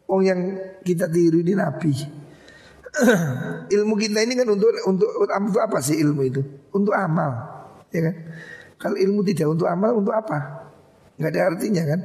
[0.08, 1.92] Oh yang kita tiru ini Nabi.
[3.76, 6.42] ilmu kita ini kan untuk, untuk untuk apa sih ilmu itu?
[6.74, 7.30] Untuk amal,
[7.94, 8.16] ya kan?
[8.78, 10.68] Kalau ilmu tidak untuk amal, untuk apa?
[11.18, 12.00] nggak ada artinya kan.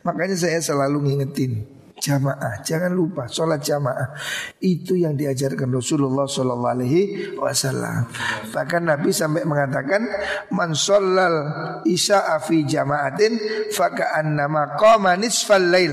[0.00, 2.64] Makanya saya selalu ngingetin jamaah.
[2.64, 4.16] Jangan lupa sholat jamaah
[4.64, 7.02] itu yang diajarkan Rasulullah Shallallahu Alaihi
[7.36, 8.08] Wasallam.
[8.50, 10.02] Bahkan Nabi sampai mengatakan
[10.50, 11.52] man sholal
[11.84, 13.36] isya fi jamaatin
[13.70, 15.92] fakaan nama qama nisfal lail.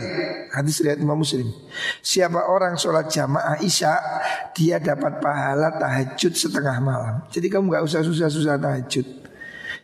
[0.56, 1.52] Hadis riwayat Imam Muslim.
[2.00, 4.00] Siapa orang sholat jamaah isya
[4.56, 7.16] dia dapat pahala tahajud setengah malam.
[7.30, 9.27] Jadi kamu nggak usah susah-susah tahajud.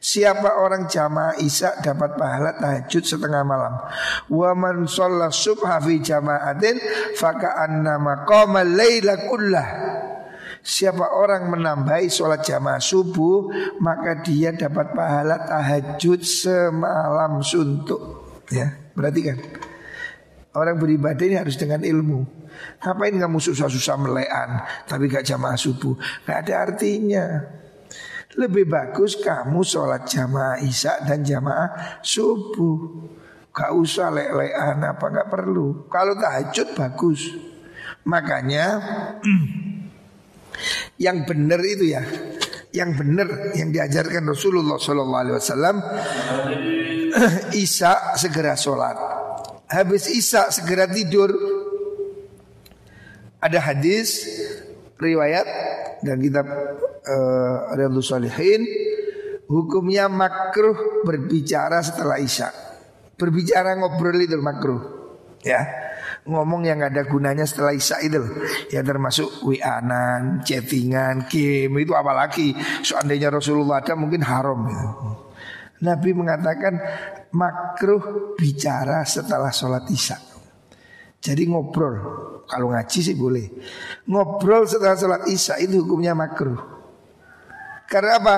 [0.04, 3.72] Siapa orang jamaah isya dapat pahala tahajud setengah malam.
[4.28, 6.76] Wa man shalla subha fi jama'atin
[7.16, 9.68] faka annama qama laila kullah.
[10.60, 13.52] Siapa orang menambahi sholat jamaah subuh
[13.84, 18.00] Maka dia dapat pahala tahajud semalam suntuk.
[18.48, 19.38] Ya, berarti kan
[20.56, 22.24] Orang beribadah ini harus dengan ilmu.
[22.80, 26.00] Ngapain kamu susah-susah melean Tapi gak jamaah subuh?
[26.24, 27.44] Gak ada artinya
[28.38, 33.10] lebih bagus kamu sholat jamaah isya dan jamaah subuh.
[33.54, 35.86] Gak usah lelean apa gak perlu.
[35.86, 37.30] Kalau tahajud bagus.
[38.04, 38.82] Makanya
[41.02, 42.04] Yang benar itu ya.
[42.74, 45.78] Yang benar yang diajarkan Rasulullah SAW
[47.64, 48.98] Isya segera sholat.
[49.70, 51.30] Habis Isya segera tidur.
[53.44, 54.24] Ada hadis
[54.98, 55.46] Riwayat
[56.00, 56.48] dan kitab
[57.04, 58.64] uh, Riyadhus Salihin
[59.48, 62.50] hukumnya makruh berbicara setelah isya.
[63.20, 64.82] Berbicara ngobrol itu makruh.
[65.44, 65.62] Ya.
[66.24, 68.24] Ngomong yang gak ada gunanya setelah isya itu
[68.72, 74.84] Ya termasuk wianan, chattingan, game itu apalagi Seandainya Rasulullah ada mungkin haram ya.
[75.84, 76.80] Nabi mengatakan
[77.36, 80.16] makruh bicara setelah sholat isya
[81.20, 82.00] Jadi ngobrol
[82.48, 83.52] Kalau ngaji sih boleh
[84.08, 86.73] Ngobrol setelah sholat isya itu hukumnya makruh
[87.94, 88.36] karena apa?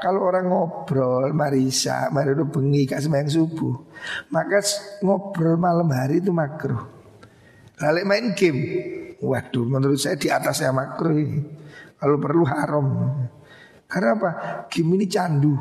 [0.00, 3.74] Kalau orang ngobrol marisa, mari udah bengi kak sembahyang subuh,
[4.32, 4.64] maka
[5.04, 6.80] ngobrol malam hari itu makruh.
[7.76, 8.60] Lalu main game,
[9.20, 11.40] waduh menurut saya di atasnya makruh ini.
[12.00, 12.88] Kalau perlu haram.
[13.84, 14.30] Karena apa?
[14.72, 15.52] Game ini candu,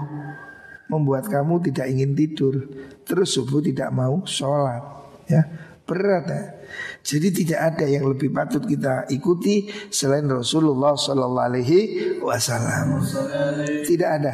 [0.88, 2.56] membuat kamu tidak ingin tidur,
[3.04, 4.82] terus subuh tidak mau sholat,
[5.28, 5.44] ya
[5.86, 6.44] berat ya.
[7.06, 11.80] Jadi tidak ada yang lebih patut kita ikuti selain Rasulullah Sallallahu Alaihi
[12.20, 13.06] Wasallam.
[13.86, 14.34] Tidak ada.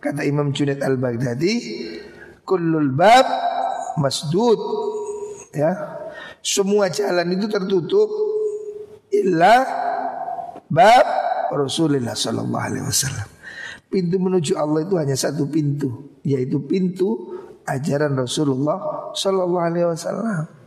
[0.00, 1.54] Kata Imam Junaid Al Baghdadi,
[2.48, 3.28] kullul bab
[4.00, 4.60] masdud.
[5.52, 5.76] Ya,
[6.40, 8.08] semua jalan itu tertutup
[9.12, 9.68] illa
[10.72, 11.06] bab
[11.52, 13.28] Rasulullah Sallallahu Alaihi Wasallam.
[13.88, 17.36] Pintu menuju Allah itu hanya satu pintu, yaitu pintu
[17.68, 20.57] ajaran Rasulullah Sallallahu Alaihi Wasallam.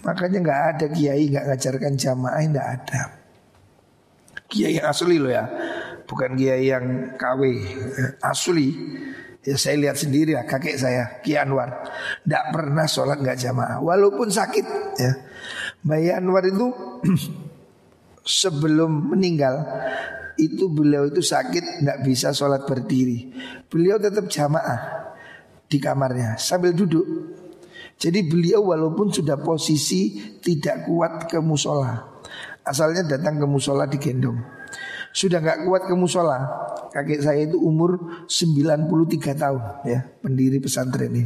[0.00, 3.00] Makanya nggak ada kiai nggak ngajarkan jamaah nggak ada.
[4.50, 5.44] Kiai yang asli loh ya,
[6.08, 7.42] bukan kiai yang KW
[8.24, 8.68] asli.
[9.40, 11.88] Ya saya lihat sendiri ya kakek saya Ki Anwar
[12.20, 14.66] Tidak pernah sholat nggak jamaah Walaupun sakit
[15.00, 15.16] ya
[15.80, 16.68] Bayi Anwar itu
[18.44, 19.64] Sebelum meninggal
[20.36, 23.32] Itu beliau itu sakit Tidak bisa sholat berdiri
[23.64, 25.08] Beliau tetap jamaah
[25.64, 27.08] Di kamarnya sambil duduk
[28.00, 32.10] jadi beliau walaupun sudah posisi tidak kuat ke musola.
[32.64, 34.36] Asalnya datang ke musola digendong
[35.16, 36.38] Sudah nggak kuat ke musola
[36.92, 41.24] Kakek saya itu umur 93 tahun ya Pendiri pesantren ini.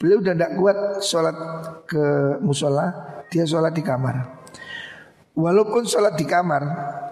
[0.00, 1.36] Beliau udah tidak kuat sholat
[1.84, 2.04] ke
[2.40, 2.88] musola
[3.28, 4.48] Dia sholat di kamar.
[5.36, 6.62] Walaupun sholat di kamar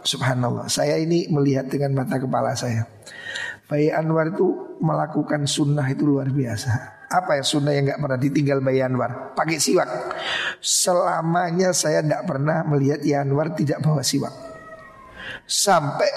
[0.04, 2.88] Subhanallah Saya ini melihat dengan mata kepala saya.
[3.68, 8.58] Bayi Anwar itu melakukan sunnah itu luar biasa apa ya sunnah yang nggak pernah ditinggal
[8.58, 9.10] Mbak Yanwar?
[9.38, 9.88] Pakai siwak.
[10.58, 14.34] Selamanya saya tidak pernah melihat Yanwar tidak bawa siwak.
[15.46, 16.10] Sampai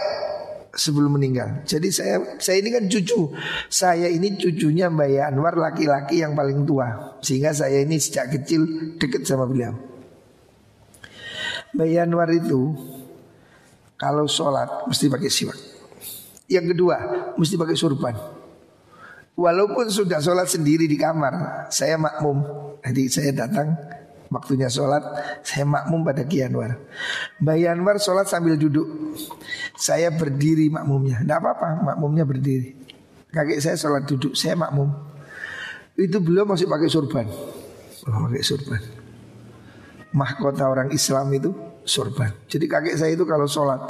[0.74, 1.66] sebelum meninggal.
[1.66, 3.34] Jadi saya saya ini kan cucu.
[3.70, 7.18] Saya ini cucunya Mbak Yanwar laki-laki yang paling tua.
[7.22, 9.74] Sehingga saya ini sejak kecil dekat sama beliau.
[11.74, 12.74] Mbak Yanwar itu
[13.98, 15.60] kalau sholat mesti pakai siwak.
[16.48, 16.96] Yang kedua
[17.36, 18.37] mesti pakai surban.
[19.38, 22.42] Walaupun sudah sholat sendiri di kamar Saya makmum.
[22.82, 23.78] Jadi saya datang
[24.34, 25.06] Waktunya sholat
[25.46, 26.74] Saya makmum pada Kianwar
[27.38, 29.14] Mbak Yanwar sholat sambil duduk.
[29.78, 31.22] Saya berdiri makmumnya.
[31.22, 32.74] Tidak apa-apa makmumnya berdiri.
[33.30, 34.90] Kakek saya sholat duduk Saya makmum.
[35.98, 37.26] Itu beliau masih pakai surban
[38.06, 38.82] oh, Pakai surban
[40.14, 41.50] Mahkota orang Islam itu
[41.82, 43.82] surban Jadi kakek saya itu kalau sholat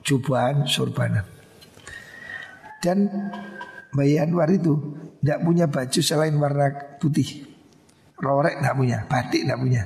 [0.00, 1.28] Jubahan surbanan
[2.80, 3.12] Dan
[3.90, 4.78] Bayi Anwar itu
[5.20, 7.46] tidak punya baju selain warna putih.
[8.20, 9.82] Rorek tidak punya, batik tidak punya.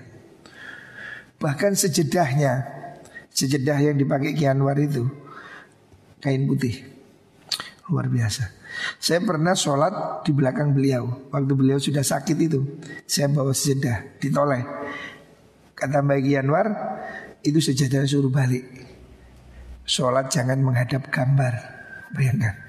[1.39, 2.53] Bahkan sejedahnya,
[3.31, 5.07] sejedah yang dipakai Ki Anwar itu
[6.21, 6.85] kain putih.
[7.89, 8.49] Luar biasa.
[8.97, 12.59] Saya pernah sholat di belakang beliau Waktu beliau sudah sakit itu
[13.07, 14.67] Saya bawa sejedah, ditoleh
[15.79, 16.67] Kata Mbak Yanwar
[17.45, 18.65] itu sejadah suruh balik.
[19.85, 21.55] Sholat jangan menghadap gambar.
[22.17, 22.64] Bayangkan.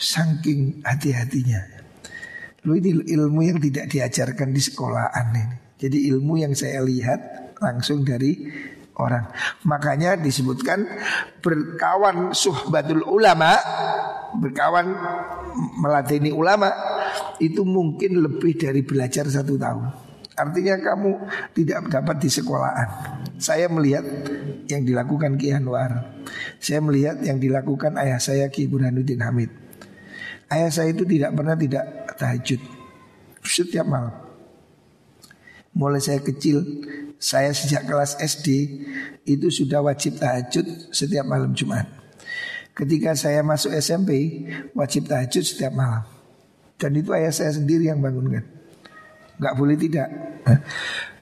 [0.00, 1.60] Saking hati-hatinya.
[2.64, 5.56] Lu ini ilmu yang tidak diajarkan di sekolahan ini.
[5.76, 7.20] Jadi ilmu yang saya lihat
[7.60, 8.48] langsung dari
[9.00, 9.32] orang.
[9.64, 10.84] Makanya disebutkan
[11.40, 13.56] berkawan suhbatul ulama,
[14.36, 14.92] berkawan
[15.80, 16.68] melatih ulama
[17.40, 19.88] itu mungkin lebih dari belajar satu tahun.
[20.36, 21.10] Artinya kamu
[21.52, 22.88] tidak dapat di sekolahan.
[23.36, 24.04] Saya melihat
[24.68, 26.16] yang dilakukan Ki Anwar.
[26.56, 29.59] Saya melihat yang dilakukan ayah saya Ki Burhanuddin Hamid.
[30.50, 31.84] Ayah saya itu tidak pernah tidak
[32.18, 32.60] tahajud
[33.46, 34.14] setiap malam.
[35.70, 36.58] Mulai saya kecil
[37.22, 38.48] saya sejak kelas SD
[39.22, 41.86] itu sudah wajib tahajud setiap malam Jumat.
[42.74, 44.42] Ketika saya masuk SMP
[44.74, 46.02] wajib tahajud setiap malam.
[46.80, 48.40] Dan itu ayah saya sendiri yang bangunkan.
[49.36, 50.08] Gak boleh tidak.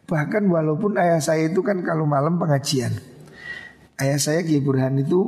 [0.09, 2.95] Bahkan walaupun ayah saya itu kan kalau malam pengajian.
[3.99, 5.21] Ayah saya Ki Burhan itu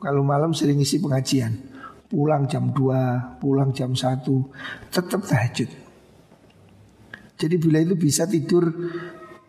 [0.00, 1.75] kalau malam sering isi pengajian.
[2.06, 4.22] Pulang jam 2, pulang jam 1,
[4.94, 5.70] tetap tahajud.
[7.36, 8.72] Jadi bila itu bisa tidur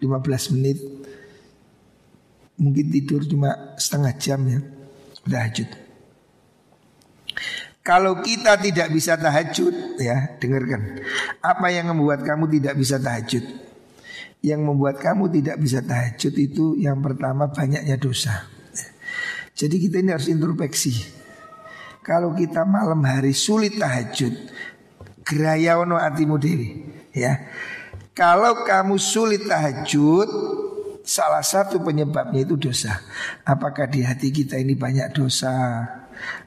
[0.04, 0.78] 15 menit
[2.58, 4.60] Mungkin tidur cuma setengah jam ya
[5.28, 5.70] Tahajud.
[7.84, 11.04] Kalau kita tidak bisa tahajud Ya dengarkan.
[11.44, 13.46] Apa yang membuat kamu tidak bisa tahajud?
[14.42, 18.50] Yang membuat kamu tidak bisa tahajud itu Yang pertama banyaknya dosa.
[19.58, 21.17] Jadi kita ini harus introspeksi
[22.08, 24.32] Kalau kita malam hari sulit tahajud
[25.28, 27.52] Gerayawono atimu dewi Ya
[28.18, 30.26] kalau kamu sulit tahajud,
[31.06, 32.98] salah satu penyebabnya itu dosa.
[33.46, 35.86] Apakah di hati kita ini banyak dosa?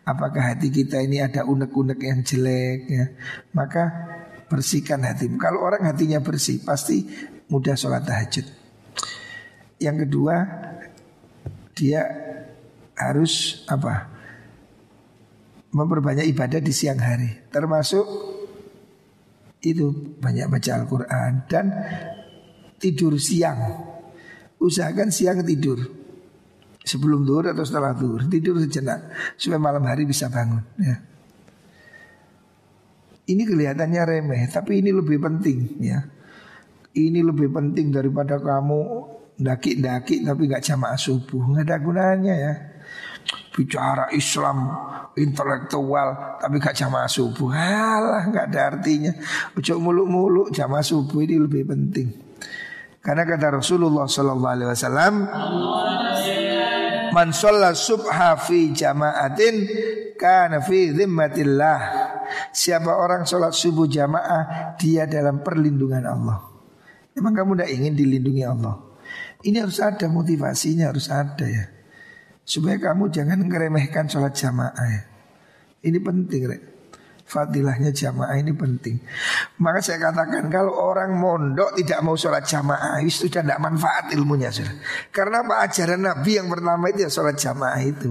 [0.03, 3.07] Apakah hati kita ini ada unek-unek yang jelek ya?
[3.55, 3.87] Maka
[4.51, 5.39] bersihkan hatimu.
[5.39, 7.07] Kalau orang hatinya bersih pasti
[7.47, 8.51] mudah sholat tahajud.
[9.79, 10.43] Yang kedua
[11.79, 12.03] dia
[12.99, 14.11] harus apa?
[15.71, 18.03] Memperbanyak ibadah di siang hari, termasuk
[19.62, 21.66] itu banyak baca Al-Quran dan
[22.83, 23.87] tidur siang.
[24.59, 25.79] Usahakan siang tidur
[26.83, 30.66] sebelum tidur atau setelah tidur tidur sejenak supaya malam hari bisa bangun.
[30.81, 30.97] Ya.
[33.31, 36.03] Ini kelihatannya remeh, tapi ini lebih penting ya.
[36.91, 39.07] Ini lebih penting daripada kamu
[39.39, 42.70] daki-daki tapi nggak jamaah subuh, nggak ada gunanya ya
[43.51, 44.70] bicara Islam
[45.18, 47.51] intelektual tapi gak jamaah subuh.
[47.51, 49.12] Halah gak ada artinya.
[49.59, 52.09] Ucap muluk-muluk jamaah subuh ini lebih penting.
[53.01, 55.14] Karena kata Rasulullah Sallallahu Alaihi Wasallam
[57.11, 59.55] man subha fi jamaatin
[60.14, 61.80] kana fi zimmatillah.
[62.55, 66.38] Siapa orang sholat subuh jamaah dia dalam perlindungan Allah.
[67.11, 68.78] Emang kamu tidak ingin dilindungi Allah?
[69.42, 71.80] Ini harus ada motivasinya harus ada ya
[72.43, 75.03] Supaya kamu jangan ngeremehkan sholat jamaah ya.
[75.86, 76.62] Ini penting rek.
[77.30, 78.99] Fadilahnya jamaah ini penting.
[79.62, 84.51] Maka saya katakan kalau orang mondok tidak mau sholat jamaah itu sudah tidak manfaat ilmunya
[84.51, 84.74] sudah.
[85.14, 88.11] Karena apa ajaran Nabi yang pertama itu ya sholat jamaah itu.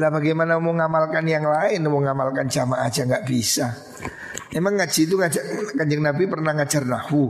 [0.00, 3.76] Lah bagaimana mau ngamalkan yang lain, mau ngamalkan jamaah aja nggak bisa.
[4.50, 5.44] Emang ngaji itu ngajar
[5.76, 7.24] kanjeng Nabi pernah ngajar nahu.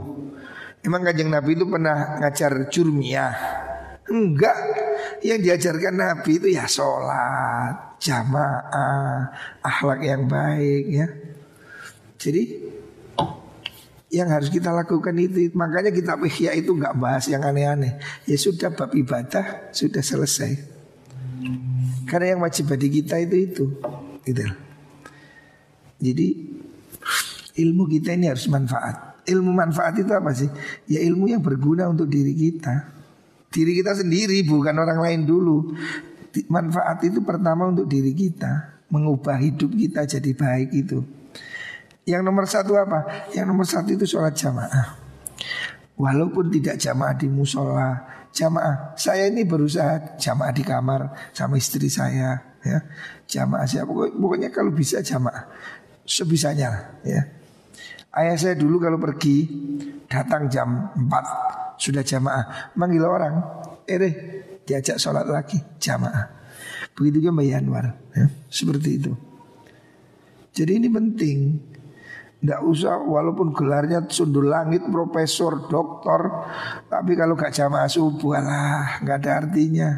[0.79, 3.35] Emang kanjeng Nabi itu pernah ngajar jurmiyah.
[4.09, 4.57] Enggak
[5.21, 9.31] Yang diajarkan Nabi itu ya sholat Jamaah
[9.63, 11.07] Akhlak yang baik ya.
[12.21, 12.43] Jadi
[14.13, 17.97] Yang harus kita lakukan itu Makanya kita ihya itu nggak bahas yang aneh-aneh.
[18.29, 20.75] Ya sudah bab ibadah Sudah selesai.
[22.05, 23.65] Karena yang wajib bagi kita itu itu
[24.23, 24.45] Gitu
[25.99, 26.27] Jadi
[27.55, 29.23] Ilmu kita ini harus manfaat.
[29.23, 30.51] Ilmu manfaat itu apa sih?
[30.91, 32.94] Ya ilmu yang berguna untuk diri kita
[33.55, 35.71] Diri kita sendiri bukan orang lain dulu.
[36.51, 40.99] Manfaat itu pertama untuk diri kita Mengubah hidup kita jadi baik itu.
[42.03, 43.31] Yang nomor satu apa?
[43.31, 44.99] Yang nomor satu itu sholat jamaah.
[45.95, 48.03] Walaupun tidak jamaah di musola
[48.35, 52.83] Jamaah Saya ini berusaha jamaah di kamar Sama istri saya ya.
[53.23, 55.47] Jamaah saya Pokoknya kalau bisa jamaah
[56.03, 57.23] Sebisanya ya
[58.15, 59.43] Ayah saya dulu kalau pergi
[60.05, 62.71] Datang jam 4 sudah jamaah.
[62.77, 63.35] Manggil orang.
[63.83, 63.99] Eh
[64.63, 65.59] diajak sholat lagi.
[65.81, 66.25] Jamaah.
[66.95, 67.85] Begitu juga Mbak Yanwar.
[68.15, 69.11] Ya, seperti itu.
[70.55, 71.39] Jadi ini penting.
[72.35, 76.45] Tidak usah walaupun gelarnya sundul langit profesor doktor
[76.85, 79.89] tapi kalau gak jamaah subuh lah nggak ada artinya.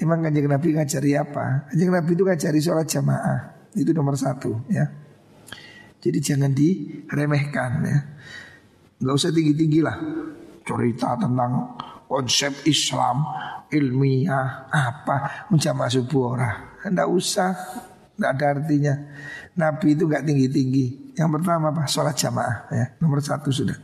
[0.00, 1.68] Emang kanjeng Nabi ngajari apa?
[1.68, 3.68] Kanjeng Nabi itu ngajari sholat jamaah.
[3.76, 5.05] Itu nomor satu ya
[6.06, 7.98] Jadi jangan diremehkan ya.
[9.02, 9.98] Gak usah tinggi-tinggi lah.
[10.62, 11.74] Cerita tentang
[12.06, 13.26] konsep Islam
[13.74, 16.56] ilmiah apa menjama subuh orang.
[16.86, 17.50] Tidak usah.
[18.16, 18.94] Tidak ada artinya.
[19.58, 20.86] Nabi itu nggak tinggi tinggi
[21.16, 21.88] yang pertama apa?
[21.88, 22.86] Sholat jamaah ya.
[23.02, 23.76] Nomor satu sudah.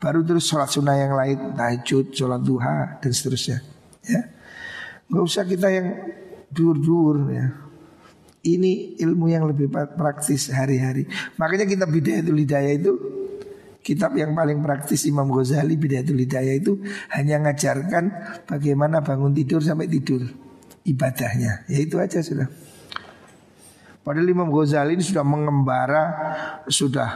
[0.00, 1.56] Baru terus sholat sunnah yang lain.
[1.56, 3.62] Tahajud sholat duha dan seterusnya
[4.04, 4.20] ya.
[5.08, 5.86] Nggak usah kita yang
[6.50, 7.69] dur-dur ya
[8.40, 11.04] ini ilmu yang lebih praktis hari-hari
[11.36, 12.92] makanya kita itu hidayah itu
[13.80, 16.84] Kitab yang paling praktis Imam Ghazali Bidayatul Hidayah itu
[17.16, 18.04] hanya ngajarkan
[18.44, 20.20] bagaimana bangun tidur sampai tidur
[20.84, 21.64] ibadahnya.
[21.64, 22.44] Ya itu aja sudah.
[24.04, 26.04] Padahal Imam Ghazali ini sudah mengembara,
[26.68, 27.08] sudah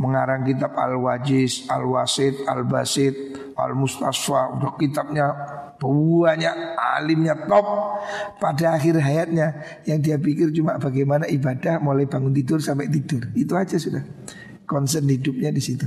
[0.00, 3.14] mengarang kitab Al-Wajiz, Al-Wasid, Al-Basid,
[3.52, 5.26] Al-Mustasfa, udah kitabnya
[5.80, 7.66] banyak alimnya top
[8.36, 13.28] pada akhir hayatnya yang dia pikir cuma bagaimana ibadah mulai bangun tidur sampai tidur.
[13.36, 14.00] Itu aja sudah
[14.64, 15.84] concern hidupnya di situ.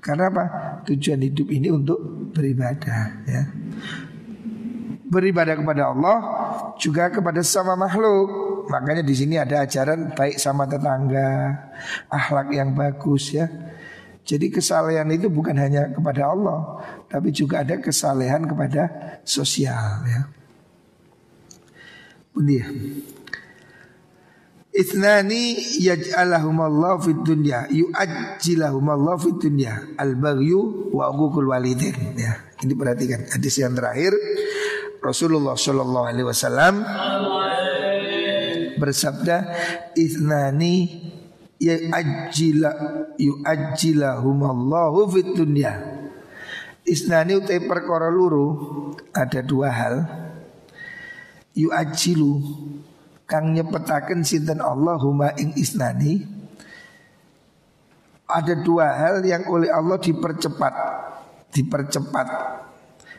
[0.00, 0.44] Karena apa?
[0.88, 1.98] Tujuan hidup ini untuk
[2.32, 3.42] beribadah ya.
[5.06, 6.16] Beribadah kepada Allah
[6.76, 8.55] juga kepada sama makhluk.
[8.66, 11.54] Makanya di sini ada ajaran baik sama tetangga,
[12.10, 13.46] akhlak yang bagus ya.
[14.26, 18.90] Jadi kesalehan itu bukan hanya kepada Allah, tapi juga ada kesalehan kepada
[19.22, 20.26] sosial ya.
[22.34, 22.58] Bunyi.
[24.76, 32.44] Ithnani yaj'alahum Allah fid dunya yu'ajjilahum Allah fid dunya al-baghyu wa uququl walidin ya.
[32.60, 34.12] Ini perhatikan hadis yang terakhir
[35.00, 36.84] Rasulullah sallallahu alaihi wasallam
[38.76, 39.36] bersabda
[39.96, 41.04] ithnani
[41.60, 42.70] ya'ajjila
[43.16, 45.74] yu'ajjilahum Allah fid dunya.
[46.86, 48.46] Isnani utai perkara luru
[49.10, 49.94] ada dua hal.
[51.56, 52.32] Yu'ajjilu
[53.26, 56.22] kang nyepetaken sinten Allahumma ing isnani
[58.28, 60.74] ada dua hal yang oleh Allah dipercepat
[61.50, 62.28] dipercepat.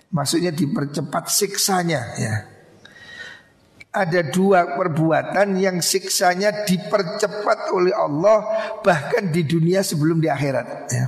[0.07, 2.56] Maksudnya dipercepat siksanya ya
[3.97, 8.45] ada dua perbuatan yang siksanya dipercepat oleh Allah
[8.85, 11.05] bahkan di dunia sebelum di akhirat ya.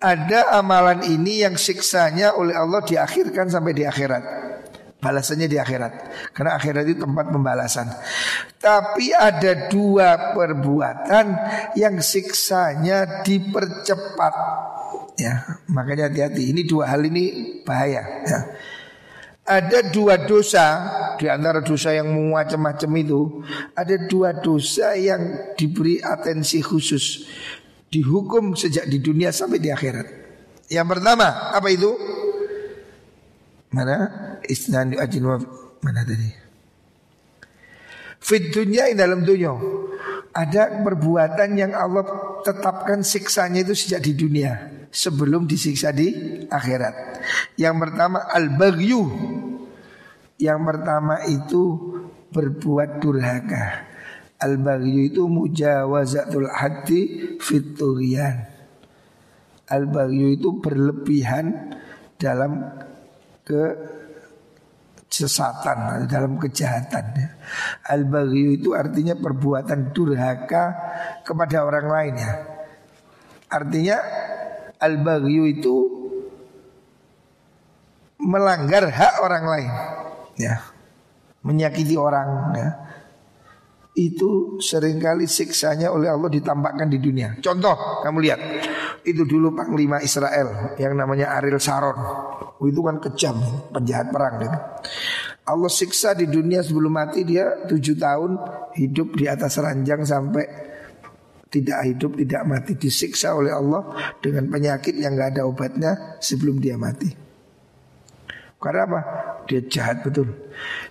[0.00, 4.24] Ada amalan ini yang siksanya oleh Allah diakhirkan sampai di akhirat
[4.96, 5.92] Balasannya di akhirat
[6.32, 7.88] Karena akhirat itu tempat pembalasan
[8.56, 11.24] Tapi ada dua perbuatan
[11.76, 14.32] Yang siksanya dipercepat
[15.20, 16.48] Ya, makanya hati-hati.
[16.48, 18.24] Ini dua hal ini bahaya.
[18.24, 18.40] Ya.
[19.50, 20.66] Ada dua dosa
[21.18, 23.42] di antara dosa yang macam-macam itu.
[23.74, 27.26] Ada dua dosa yang diberi atensi khusus,
[27.90, 30.06] dihukum sejak di dunia sampai di akhirat.
[30.70, 31.90] Yang pertama apa itu?
[33.74, 33.96] Mana?
[34.46, 35.26] Isnan ajin
[35.82, 36.30] mana tadi?
[38.22, 39.56] Fit dunia dalam dunia
[40.30, 42.06] ada perbuatan yang Allah
[42.46, 46.10] tetapkan siksanya itu sejak di dunia sebelum disiksa di
[46.50, 47.22] akhirat.
[47.56, 49.02] Yang pertama al-baghyu.
[50.36, 51.62] Yang pertama itu
[52.34, 53.86] berbuat durhaka.
[54.42, 57.00] Al-baghyu itu mujawazatul hati
[57.38, 58.50] fiturian.
[59.70, 61.76] Al-baghyu itu berlebihan
[62.18, 62.66] dalam
[63.46, 63.62] ke
[65.10, 67.28] sesatan dalam kejahatan ya.
[67.90, 70.70] al baghyu itu artinya perbuatan durhaka
[71.26, 72.32] kepada orang lain ya
[73.50, 73.98] artinya
[74.80, 75.76] al baghyu itu
[78.20, 79.72] melanggar hak orang lain
[80.36, 80.60] ya
[81.44, 82.68] menyakiti orang ya
[83.96, 87.36] itu sering kali siksanya oleh Allah ditampakkan di dunia.
[87.42, 88.40] Contoh, kamu lihat
[89.02, 91.98] itu dulu Panglima Israel yang namanya Ariel Sharon.
[92.60, 93.36] Oh, itu kan kejam,
[93.74, 94.52] penjahat perang dia.
[95.48, 98.38] Allah siksa di dunia sebelum mati dia tujuh tahun
[98.78, 100.69] hidup di atas ranjang sampai
[101.50, 106.78] tidak hidup, tidak mati disiksa oleh Allah dengan penyakit yang gak ada obatnya sebelum dia
[106.78, 107.10] mati.
[108.60, 109.00] Karena apa?
[109.48, 110.30] Dia jahat betul.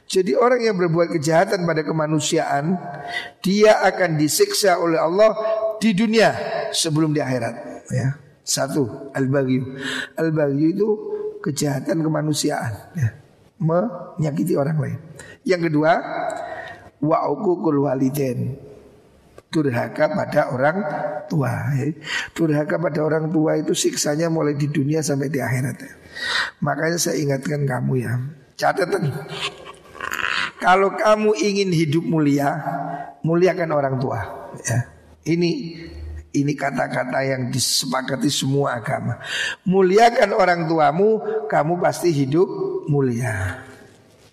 [0.09, 2.81] Jadi orang yang berbuat kejahatan pada kemanusiaan
[3.45, 5.37] Dia akan disiksa oleh Allah
[5.77, 6.33] di dunia
[6.73, 8.17] sebelum di akhirat ya.
[8.41, 9.77] Satu, al-bagyu
[10.17, 10.89] Al-bagyu itu
[11.45, 13.13] kejahatan kemanusiaan ya.
[13.61, 14.99] Menyakiti orang lain
[15.45, 15.93] Yang kedua
[16.99, 18.68] Wa'ukukul waliden
[19.49, 20.77] Durhaka pada orang
[21.25, 21.89] tua ya.
[22.37, 25.93] Durhaka pada orang tua itu siksanya mulai di dunia sampai di akhirat ya.
[26.61, 28.13] Makanya saya ingatkan kamu ya
[28.59, 29.09] Catatan
[30.59, 32.59] kalau kamu ingin hidup mulia,
[33.23, 34.19] muliakan orang tua.
[34.67, 34.91] Ya.
[35.23, 35.49] Ini
[36.35, 39.23] ini kata-kata yang disepakati semua agama.
[39.63, 42.47] Muliakan orang tuamu, kamu pasti hidup
[42.91, 43.63] mulia.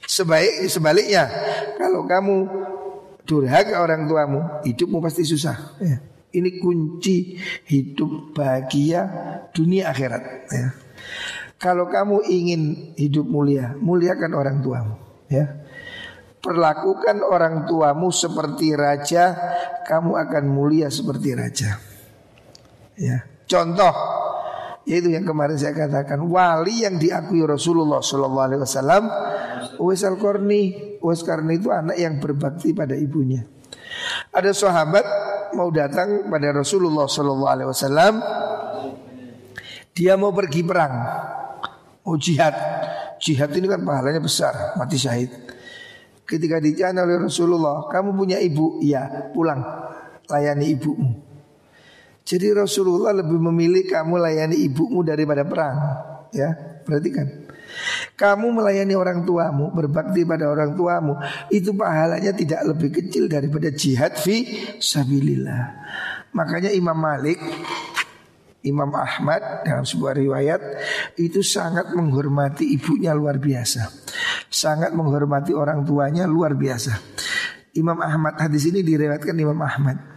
[0.03, 1.31] Sebaik sebaliknya,
[1.79, 2.37] kalau kamu
[3.27, 5.77] durhaka orang tuamu, hidupmu pasti susah.
[5.83, 5.99] Ya.
[6.31, 9.09] Ini kunci hidup bahagia
[9.51, 10.23] dunia akhirat.
[10.53, 10.67] Ya.
[11.59, 14.95] Kalau kamu ingin hidup mulia, muliakan orang tuamu,
[15.27, 15.67] ya.
[16.39, 19.35] Perlakukan orang tuamu seperti raja,
[19.83, 21.83] kamu akan mulia seperti raja.
[22.95, 23.27] Ya.
[23.47, 23.95] Contoh
[24.87, 29.03] yaitu yang kemarin saya katakan wali yang diakui Rasulullah Shallallahu Alaihi Wasallam
[29.83, 33.47] Uwais al Qarni Uwais Qarni itu anak yang berbakti pada ibunya.
[34.35, 35.07] Ada sahabat
[35.55, 38.15] mau datang pada Rasulullah Shallallahu Alaihi Wasallam.
[39.95, 40.95] Dia mau pergi perang.
[42.03, 42.59] Mau jihad.
[43.23, 45.31] Jihad ini kan pahalanya besar mati syahid.
[46.27, 48.83] Ketika ditanya oleh Rasulullah kamu punya ibu?
[48.83, 49.63] Iya pulang.
[50.27, 51.23] Layani ibumu.
[52.27, 55.79] Jadi Rasulullah lebih memilih kamu layani ibumu daripada perang.
[56.35, 56.51] Ya,
[56.83, 57.46] perhatikan.
[58.17, 61.21] Kamu melayani orang tuamu, berbakti pada orang tuamu,
[61.53, 64.45] itu pahalanya tidak lebih kecil daripada jihad fi
[64.81, 65.63] sabilillah.
[66.33, 67.41] Makanya Imam Malik
[68.67, 70.61] Imam Ahmad dalam sebuah riwayat
[71.23, 73.87] itu sangat menghormati ibunya luar biasa.
[74.51, 76.99] Sangat menghormati orang tuanya luar biasa.
[77.79, 80.16] Imam Ahmad hadis ini diriwayatkan Imam Ahmad.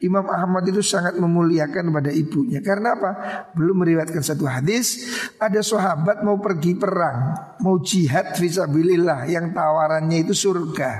[0.00, 3.10] Imam Ahmad itu sangat memuliakan pada ibunya Karena apa?
[3.52, 10.34] Belum meriwayatkan satu hadis Ada sahabat mau pergi perang Mau jihad visabilillah Yang tawarannya itu
[10.36, 10.90] surga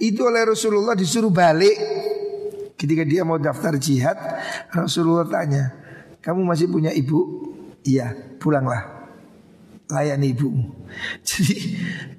[0.00, 1.76] Itu oleh Rasulullah disuruh balik
[2.78, 4.16] Ketika dia mau daftar jihad
[4.72, 5.74] Rasulullah tanya
[6.20, 7.50] Kamu masih punya ibu?
[7.84, 9.00] Iya pulanglah
[9.90, 10.86] layani ibumu.
[11.28, 11.58] Jadi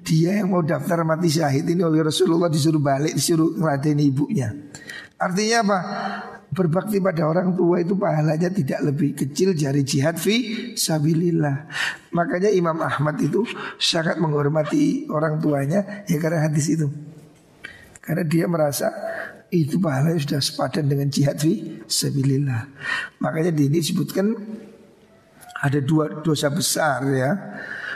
[0.04, 4.52] dia yang mau daftar mati syahid ini oleh Rasulullah disuruh balik, disuruh ngeladeni ibunya.
[5.22, 5.78] Artinya apa?
[6.52, 10.36] Berbakti pada orang tua itu pahalanya tidak lebih kecil dari jihad fi
[10.76, 11.70] sabilillah.
[12.12, 13.46] Makanya Imam Ahmad itu
[13.80, 16.92] sangat menghormati orang tuanya ya karena hadis itu.
[18.04, 18.92] Karena dia merasa
[19.48, 22.68] itu pahalanya sudah sepadan dengan jihad fi sabilillah.
[23.24, 24.36] Makanya di ini disebutkan
[25.62, 27.30] ada dua dosa besar ya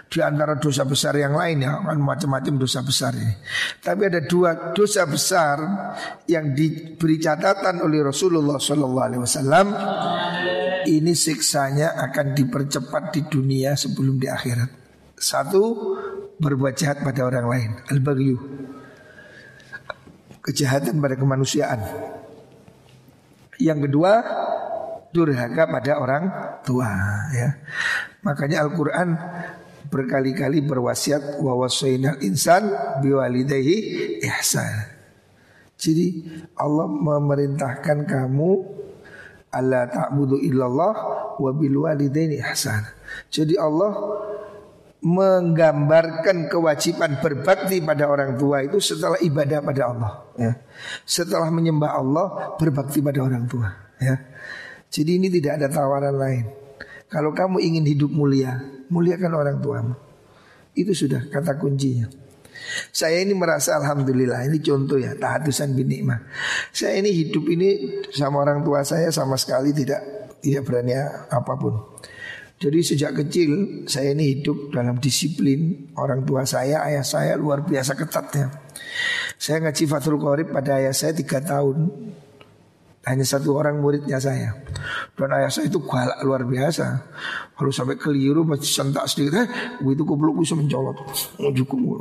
[0.07, 3.35] di antara dosa besar yang lain ya kan macam-macam dosa besar ini.
[3.83, 5.57] Tapi ada dua dosa besar
[6.31, 9.67] yang diberi catatan oleh Rasulullah Shallallahu Alaihi Wasallam.
[10.87, 14.71] Ini siksanya akan dipercepat di dunia sebelum di akhirat.
[15.19, 15.99] Satu
[16.39, 18.39] berbuat jahat pada orang lain, al bagyu
[20.47, 21.81] kejahatan pada kemanusiaan.
[23.59, 24.13] Yang kedua
[25.11, 26.25] durhaka pada orang
[26.63, 26.93] tua
[27.35, 27.59] ya.
[28.23, 29.09] Makanya Al-Qur'an
[29.91, 32.69] berkali-kali berwasiat wa wasainal insan
[33.03, 33.77] biwalidayhi
[34.25, 34.97] ihsan.
[35.77, 36.25] Jadi
[36.57, 38.51] Allah memerintahkan kamu
[39.53, 40.95] Allah ta'budu illallah
[41.37, 41.85] wa bil
[42.41, 42.83] ihsan.
[43.33, 43.93] Jadi Allah
[45.07, 50.53] menggambarkan kewajiban berbakti pada orang tua itu setelah ibadah pada Allah ya.
[51.07, 52.27] Setelah menyembah Allah
[52.59, 53.71] berbakti pada orang tua
[54.03, 54.19] ya.
[54.91, 56.66] Jadi ini tidak ada tawaran lain.
[57.07, 58.59] Kalau kamu ingin hidup mulia,
[58.91, 59.95] muliakan orang tuamu.
[60.75, 62.11] Itu sudah kata kuncinya.
[62.91, 66.19] Saya ini merasa alhamdulillah ini contoh ya tahatusan bin nikmah.
[66.73, 70.03] Saya ini hidup ini sama orang tua saya sama sekali tidak
[70.41, 70.97] tidak berani
[71.31, 71.75] apa pun.
[72.57, 77.93] Jadi sejak kecil saya ini hidup dalam disiplin orang tua saya, ayah saya luar biasa
[77.93, 78.49] ketatnya.
[79.37, 81.93] Saya ngaji Fathul Qorib pada ayah saya tiga tahun
[83.07, 84.51] hanya satu orang muridnya saya.
[85.15, 87.07] Dan ayah saya itu galak luar biasa.
[87.55, 89.49] Kalau sampai keliru pasti sentak sedikit eh,
[89.81, 90.99] Itu kupluk bisa mencolot.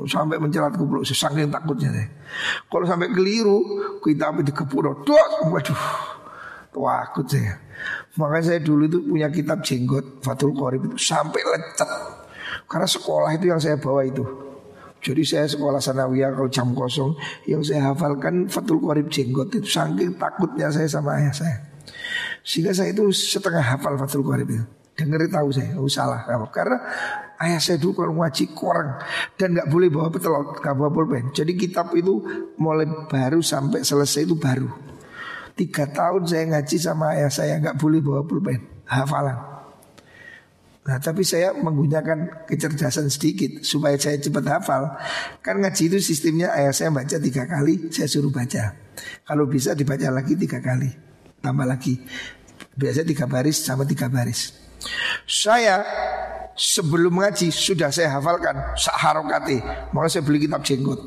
[0.10, 2.08] Sampai mencelat kupluk Saking takutnya deh.
[2.68, 3.64] Kalau sampai keliru
[4.04, 5.82] Kita api dikepuk Dok Waduh
[6.76, 7.56] Takut saya.
[8.20, 11.88] Makanya saya dulu itu punya kitab jenggot Fatul Qorib itu sampai lecet.
[12.68, 14.45] Karena sekolah itu yang saya bawa itu
[15.06, 17.14] jadi saya sekolah sanawiyah kalau jam kosong
[17.46, 21.62] yang saya hafalkan Fatul Qorib jenggot itu saking takutnya saya sama ayah saya.
[22.42, 24.66] Sehingga saya itu setengah hafal Fatul Qorib itu.
[24.96, 26.24] Dengar tahu saya, oh salah
[26.56, 26.80] Karena
[27.44, 28.96] ayah saya dulu kalau ngaji kurang
[29.36, 31.36] dan nggak boleh bawa petelot, nggak bawa pulpen.
[31.36, 32.24] Jadi kitab itu
[32.56, 34.72] mulai baru sampai selesai itu baru.
[35.54, 39.55] Tiga tahun saya ngaji sama ayah saya nggak boleh bawa pulpen, hafalan.
[40.86, 44.94] Nah tapi saya menggunakan kecerdasan sedikit supaya saya cepat hafal.
[45.42, 48.78] Kan ngaji itu sistemnya ayah saya baca tiga kali, saya suruh baca.
[49.26, 50.94] Kalau bisa dibaca lagi tiga kali,
[51.42, 52.06] tambah lagi.
[52.78, 54.54] Biasanya tiga baris sama tiga baris.
[55.26, 55.82] Saya
[56.54, 59.66] sebelum ngaji sudah saya hafalkan saharokati.
[59.90, 61.02] Maka saya beli kitab jenggot.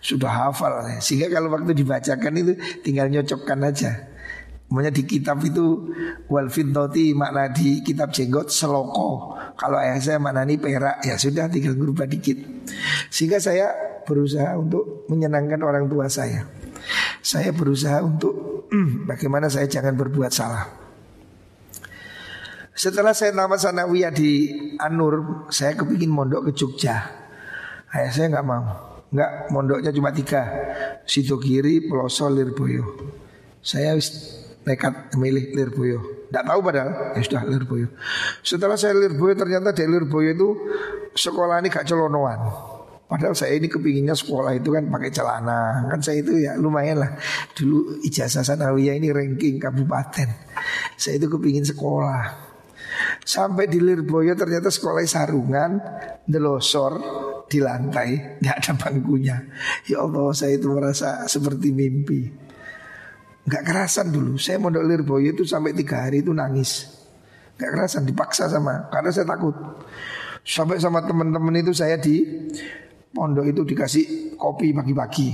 [0.00, 4.15] Sudah hafal Sehingga kalau waktu dibacakan itu tinggal nyocokkan aja.
[4.66, 5.94] Makanya di kitab itu
[6.26, 9.38] wal fintoti makna di kitab jenggot seloko.
[9.54, 12.34] Kalau ayah saya maknani perak ya sudah tinggal berubah dikit.
[13.06, 13.70] Sehingga saya
[14.02, 16.50] berusaha untuk menyenangkan orang tua saya.
[17.22, 18.66] Saya berusaha untuk
[19.10, 20.66] bagaimana saya jangan berbuat salah.
[22.76, 27.08] Setelah saya tamat sanawiyah di Anur, saya kepingin mondok ke Jogja.
[27.88, 28.64] Ayah saya nggak mau,
[29.14, 30.44] nggak mondoknya cuma tiga,
[31.08, 32.84] situ kiri, Peloso, Lirboyo.
[33.64, 33.96] Saya
[34.66, 35.98] nekat memilih Lirboyo.
[36.26, 37.88] Tidak tahu padahal, ya sudah Lirboyo.
[38.42, 40.48] Setelah saya Lirboyo ternyata di Lirboyo itu
[41.14, 42.40] sekolah ini gak celonoan.
[43.06, 47.14] Padahal saya ini kepinginnya sekolah itu kan pakai celana Kan saya itu ya lumayan lah
[47.54, 50.26] Dulu ijazah sanawiyah ini ranking kabupaten
[50.98, 52.34] Saya itu kepingin sekolah
[53.22, 55.78] Sampai di Lirboyo ternyata sekolah sarungan
[56.26, 56.98] Delosor
[57.46, 59.38] di lantai Gak ada bangkunya
[59.86, 62.45] Ya Allah saya itu merasa seperti mimpi
[63.46, 64.34] Gak kerasan dulu.
[64.36, 66.90] Saya mondok Lirboyo itu sampai tiga hari itu nangis.
[67.56, 69.54] Gak kerasan dipaksa sama Karena saya takut.
[70.42, 72.22] Sampai sama teman-teman itu saya di
[73.10, 75.28] pondok itu dikasih kopi pagi-pagi.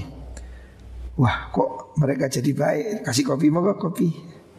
[1.21, 3.05] Wah kok mereka jadi baik?
[3.05, 4.09] Kasih kopi mau kopi.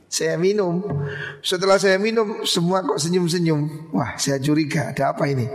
[0.05, 0.85] Saya minum.
[1.41, 3.89] Setelah saya minum semua kok senyum-senyum.
[3.97, 5.49] Wah saya curiga ada apa ini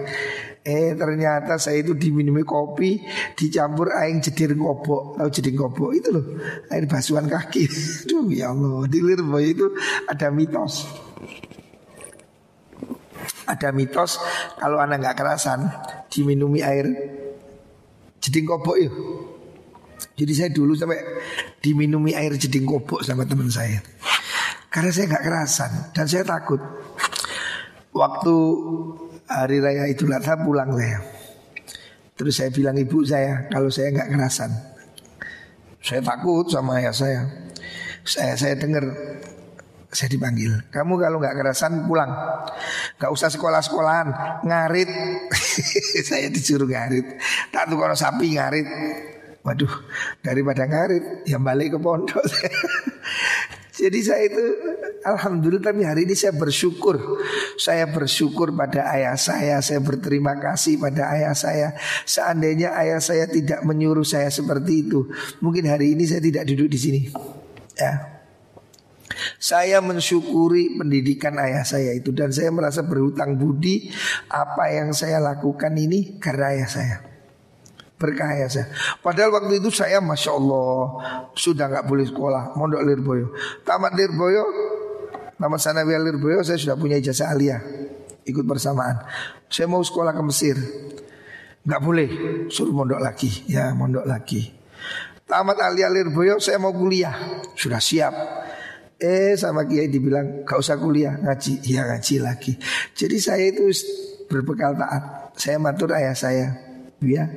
[0.69, 3.01] Eh ternyata saya itu diminumi kopi
[3.33, 6.37] Dicampur air jedir kobok Tahu jedir kobok itu loh
[6.69, 7.65] Air basuhan kaki
[8.09, 9.73] Duh ya Allah Di Lirboy itu
[10.05, 10.85] ada mitos
[13.49, 14.21] Ada mitos
[14.61, 15.65] Kalau anak nggak kerasan
[16.13, 16.85] Diminumi air
[18.29, 18.95] jeding kobok yuk.
[20.19, 20.99] Jadi saya dulu sampai
[21.63, 23.81] diminumi air jeding kobok sama teman saya.
[24.69, 26.61] Karena saya nggak kerasan dan saya takut.
[27.95, 28.37] Waktu
[29.29, 31.05] hari raya Idul Adha pulang saya.
[32.19, 34.51] Terus saya bilang ibu saya kalau saya nggak kerasan.
[35.79, 37.23] Saya takut sama ayah saya.
[38.03, 38.83] Saya saya dengar
[39.89, 40.69] saya dipanggil.
[40.73, 42.11] Kamu kalau nggak kerasan pulang,
[42.99, 44.09] nggak usah sekolah-sekolahan,
[44.45, 44.91] ngarit.
[46.09, 47.07] saya disuruh ngarit.
[47.55, 48.69] Tak tuh kalau sapi ngarit.
[49.47, 49.71] Waduh,
[50.21, 52.21] daripada ngarit, ya balik ke pondok.
[53.79, 54.43] Jadi saya itu
[55.07, 57.23] Alhamdulillah tapi hari ini saya bersyukur.
[57.55, 61.79] Saya bersyukur pada ayah saya Saya berterima kasih pada ayah saya.
[62.03, 65.07] Seandainya ayah saya tidak menyuruh saya seperti itu
[65.39, 67.01] Mungkin hari ini saya tidak duduk di sini.
[67.79, 68.19] Ya.
[69.39, 73.91] Saya mensyukuri pendidikan ayah saya itu dan saya merasa berhutang budi
[74.31, 76.97] apa yang saya lakukan ini karena ayah saya.
[77.99, 78.67] Berkah ayah saya.
[79.03, 81.03] Padahal waktu itu saya masya Allah
[81.35, 83.35] sudah nggak boleh sekolah, mondok Lirboyo.
[83.67, 84.45] Tamat Lirboyo,
[85.35, 87.59] tamat sanawiyah Lirboyo saya sudah punya ijazah aliyah
[88.23, 89.03] ikut bersamaan.
[89.51, 90.57] Saya mau sekolah ke Mesir,
[91.67, 92.09] nggak boleh
[92.55, 94.47] suruh mondok lagi, ya mondok lagi.
[95.27, 98.15] Tamat aliyah Lirboyo saya mau kuliah, sudah siap.
[98.99, 102.59] Eh sama kiai dibilang gak usah kuliah ngaji, ya ngaji lagi.
[102.95, 103.71] Jadi saya itu
[104.27, 105.35] berbekal taat.
[105.39, 106.59] Saya matur ayah saya,
[106.99, 107.31] ya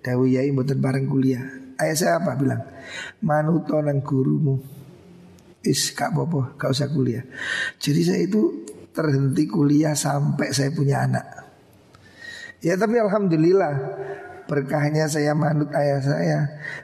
[0.00, 1.44] Dawi yai mboten bareng kuliah.
[1.80, 2.60] Ayah saya apa bilang?
[3.24, 4.60] Manuto nang gurumu.
[5.60, 7.20] Is kak bobo, gak usah kuliah.
[7.76, 8.64] Jadi saya itu
[8.96, 11.40] terhenti kuliah sampai saya punya anak.
[12.60, 13.72] Ya tapi alhamdulillah
[14.44, 16.38] Berkahnya saya manut ayah saya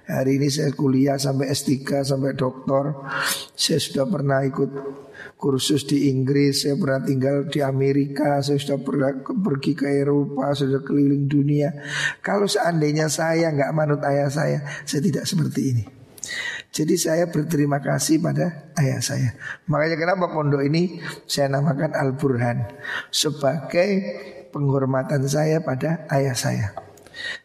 [0.08, 3.04] Hari ini saya kuliah sampai S3 sampai doktor
[3.52, 4.70] Saya sudah pernah ikut
[5.34, 10.80] kursus di Inggris Saya pernah tinggal di Amerika Saya sudah pernah pergi ke Eropa Sudah
[10.86, 11.74] keliling dunia
[12.22, 15.84] Kalau seandainya saya nggak manut ayah saya Saya tidak seperti ini
[16.76, 19.32] jadi saya berterima kasih pada ayah saya.
[19.64, 22.68] Makanya kenapa pondok ini saya namakan Al Burhan
[23.08, 23.88] sebagai
[24.52, 26.76] penghormatan saya pada ayah saya.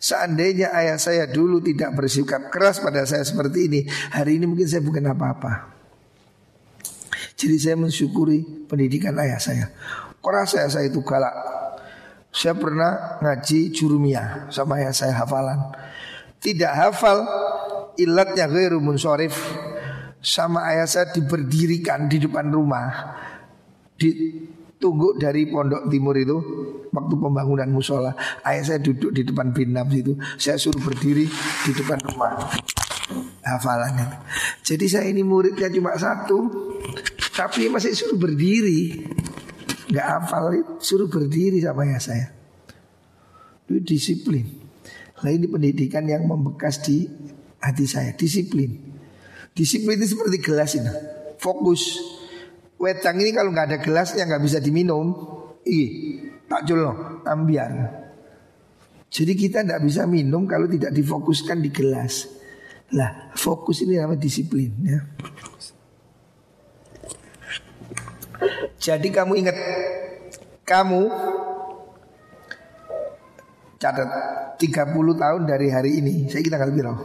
[0.03, 3.79] Seandainya ayah saya dulu tidak bersikap keras pada saya seperti ini,
[4.11, 5.79] hari ini mungkin saya bukan apa-apa.
[7.41, 9.73] Jadi saya mensyukuri pendidikan ayah saya.
[10.21, 11.33] Keras saya saya itu galak.
[12.29, 15.73] Saya pernah ngaji jurumiyah sama ayah saya hafalan.
[16.37, 17.25] Tidak hafal
[17.97, 19.33] ilatnya ghairu munsorif
[20.21, 23.17] sama ayah saya diberdirikan di depan rumah
[23.97, 26.37] ditunggu dari pondok timur itu
[26.93, 28.13] waktu pembangunan musola
[28.45, 31.25] ayah saya duduk di depan binam situ saya suruh berdiri
[31.65, 32.53] di depan rumah
[33.41, 34.23] hafalannya
[34.61, 36.71] jadi saya ini muridnya cuma satu
[37.31, 39.07] tapi masih suruh berdiri.
[39.91, 40.43] Nggak hafal
[40.79, 42.27] suruh berdiri sama ayah saya.
[43.67, 44.45] Itu disiplin.
[45.21, 47.07] Nah ini pendidikan yang membekas di
[47.59, 48.71] hati saya disiplin.
[49.51, 50.91] Disiplin itu seperti gelas ini.
[51.39, 51.99] Fokus.
[52.81, 55.13] Wedang ini kalau nggak ada gelasnya nggak bisa diminum.
[55.63, 55.87] Iya
[56.51, 57.71] tak no, ambiar.
[59.11, 62.40] Jadi kita tidak bisa minum kalau tidak difokuskan di gelas.
[62.91, 64.99] Lah, fokus ini namanya disiplin ya.
[68.81, 69.57] Jadi kamu ingat
[70.65, 71.01] kamu
[73.77, 74.09] catat
[74.59, 76.27] 30 tahun dari hari ini.
[76.27, 77.01] Saya kita tanggal berapa?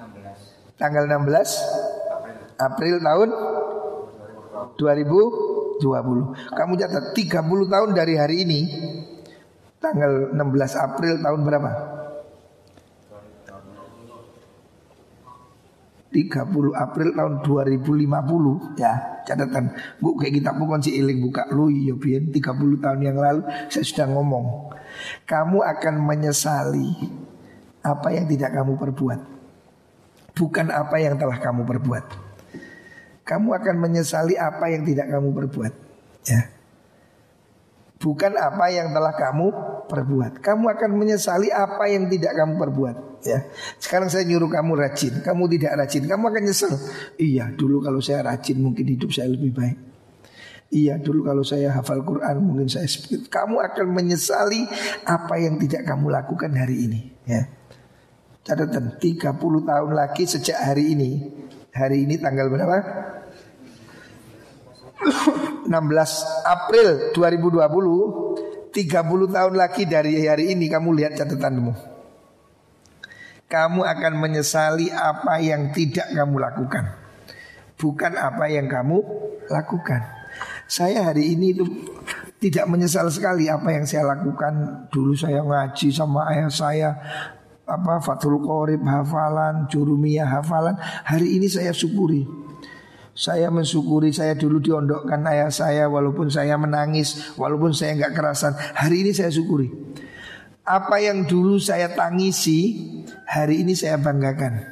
[0.00, 0.80] 16.
[0.80, 3.28] Tanggal 16 April, April tahun
[4.74, 8.60] 2020 Kamu catat 30 tahun dari hari ini
[9.78, 10.40] Tanggal 16
[10.74, 11.70] April tahun berapa?
[16.14, 16.46] 30
[16.78, 18.92] April tahun 2050 ya
[19.26, 19.74] catatan.
[19.98, 23.82] Bu kayak kita pun si iling buka lu ya biar 30 tahun yang lalu saya
[23.82, 24.70] sudah ngomong
[25.26, 26.94] kamu akan menyesali
[27.82, 29.34] apa yang tidak kamu perbuat
[30.34, 32.04] bukan apa yang telah kamu perbuat.
[33.24, 35.72] Kamu akan menyesali apa yang tidak kamu perbuat.
[36.28, 36.52] Ya.
[37.96, 39.48] Bukan apa yang telah kamu
[39.86, 40.40] perbuat.
[40.40, 42.96] Kamu akan menyesali apa yang tidak kamu perbuat.
[43.24, 43.48] Ya,
[43.80, 46.72] sekarang saya nyuruh kamu rajin, kamu tidak rajin, kamu akan nyesel.
[47.16, 49.78] Iya, dulu kalau saya rajin mungkin hidup saya lebih baik.
[50.68, 53.32] Iya, dulu kalau saya hafal Quran mungkin saya speed.
[53.32, 54.68] Kamu akan menyesali
[55.08, 57.00] apa yang tidak kamu lakukan hari ini.
[57.24, 57.48] Ya,
[58.44, 61.10] catatan 30 tahun lagi sejak hari ini.
[61.72, 62.76] Hari ini tanggal berapa?
[65.64, 65.72] 16
[66.44, 68.43] April 2020
[68.74, 71.94] 30 tahun lagi dari hari ini kamu lihat catatanmu.
[73.46, 76.84] Kamu akan menyesali apa yang tidak kamu lakukan.
[77.78, 78.98] Bukan apa yang kamu
[79.46, 80.02] lakukan.
[80.66, 81.64] Saya hari ini itu
[82.42, 84.86] tidak menyesal sekali apa yang saya lakukan.
[84.90, 86.90] Dulu saya ngaji sama ayah saya
[87.64, 90.74] apa Fathul Qorib hafalan, Jurumiyah hafalan.
[91.06, 92.43] Hari ini saya syukuri
[93.14, 98.58] saya mensyukuri saya dulu diondokkan ayah saya walaupun saya menangis, walaupun saya nggak kerasan.
[98.58, 99.70] Hari ini saya syukuri.
[100.66, 102.74] Apa yang dulu saya tangisi,
[103.22, 104.66] hari ini saya banggakan.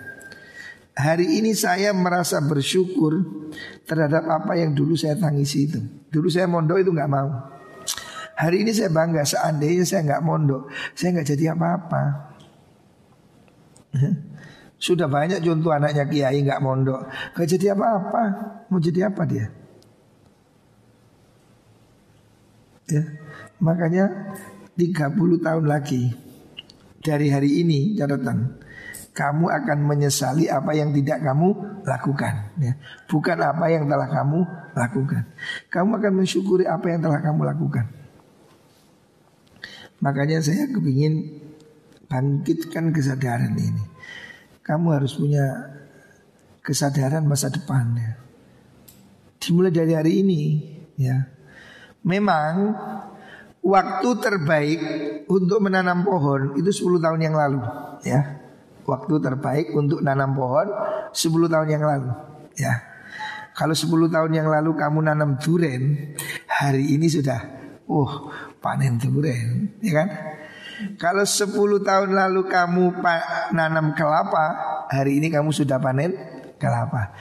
[0.93, 3.23] Hari ini saya merasa bersyukur
[3.87, 5.81] terhadap apa yang dulu saya tangisi itu.
[6.11, 7.31] Dulu saya mondok itu nggak mau.
[8.37, 10.67] Hari ini saya bangga seandainya saya nggak mondok,
[10.99, 12.03] saya nggak jadi apa-apa.
[14.83, 17.07] Sudah banyak contoh anaknya kiai nggak mondok,
[17.39, 18.23] gak jadi apa-apa.
[18.67, 19.47] Mau jadi apa dia?
[22.91, 23.07] Ya,
[23.63, 24.11] makanya
[24.75, 26.11] 30 tahun lagi
[26.99, 28.59] dari hari ini catatan
[29.13, 31.53] kamu akan menyesali apa yang tidak kamu
[31.85, 32.73] lakukan ya.
[33.07, 34.41] bukan apa yang telah kamu
[34.73, 35.23] lakukan
[35.69, 37.87] kamu akan mensyukuri apa yang telah kamu lakukan
[40.01, 41.39] makanya saya kepingin
[42.09, 43.92] bangkitkan kesadaran ini
[44.63, 45.75] kamu harus punya
[46.63, 48.19] kesadaran masa depannya.
[49.43, 50.43] Dimulai dari hari ini,
[50.95, 51.27] ya.
[52.07, 52.75] Memang
[53.63, 54.81] waktu terbaik
[55.27, 57.61] untuk menanam pohon itu 10 tahun yang lalu,
[58.07, 58.39] ya.
[58.87, 60.71] Waktu terbaik untuk nanam pohon
[61.11, 62.11] 10 tahun yang lalu,
[62.55, 62.75] ya.
[63.53, 66.15] Kalau 10 tahun yang lalu kamu nanam duren,
[66.47, 67.43] hari ini sudah
[67.91, 68.31] oh
[68.63, 70.09] panen duren, ya kan?
[70.97, 71.53] Kalau 10
[71.83, 72.85] tahun lalu kamu
[73.55, 74.47] nanam kelapa,
[74.91, 76.15] hari ini kamu sudah panen
[76.61, 77.15] kelapa.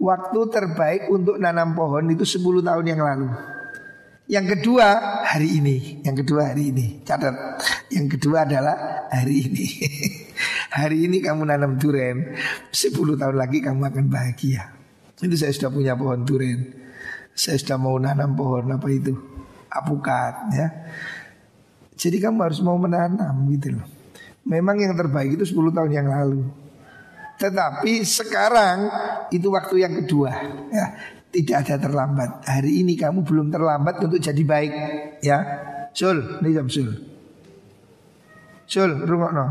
[0.00, 3.28] Waktu terbaik untuk nanam pohon itu 10 tahun yang lalu.
[4.30, 7.02] Yang kedua hari ini, yang kedua hari ini.
[7.02, 7.34] Catat.
[7.90, 9.66] Yang kedua adalah hari ini.
[10.78, 12.38] hari ini kamu nanam duren,
[12.70, 14.70] 10 tahun lagi kamu akan bahagia.
[15.20, 16.62] Itu saya sudah punya pohon duren.
[17.34, 19.12] Saya sudah mau nanam pohon apa itu?
[19.66, 20.68] Apukat ya.
[22.00, 23.84] Jadi kamu harus mau menanam gitu loh.
[24.48, 26.48] Memang yang terbaik itu 10 tahun yang lalu.
[27.36, 28.88] Tetapi sekarang
[29.28, 30.32] itu waktu yang kedua
[30.72, 30.86] ya.
[31.30, 32.42] Tidak ada terlambat.
[32.42, 34.72] Hari ini kamu belum terlambat untuk jadi baik
[35.22, 35.38] ya.
[35.94, 36.90] Sul, ini jam Sul.
[38.66, 39.46] Sul, rungokno.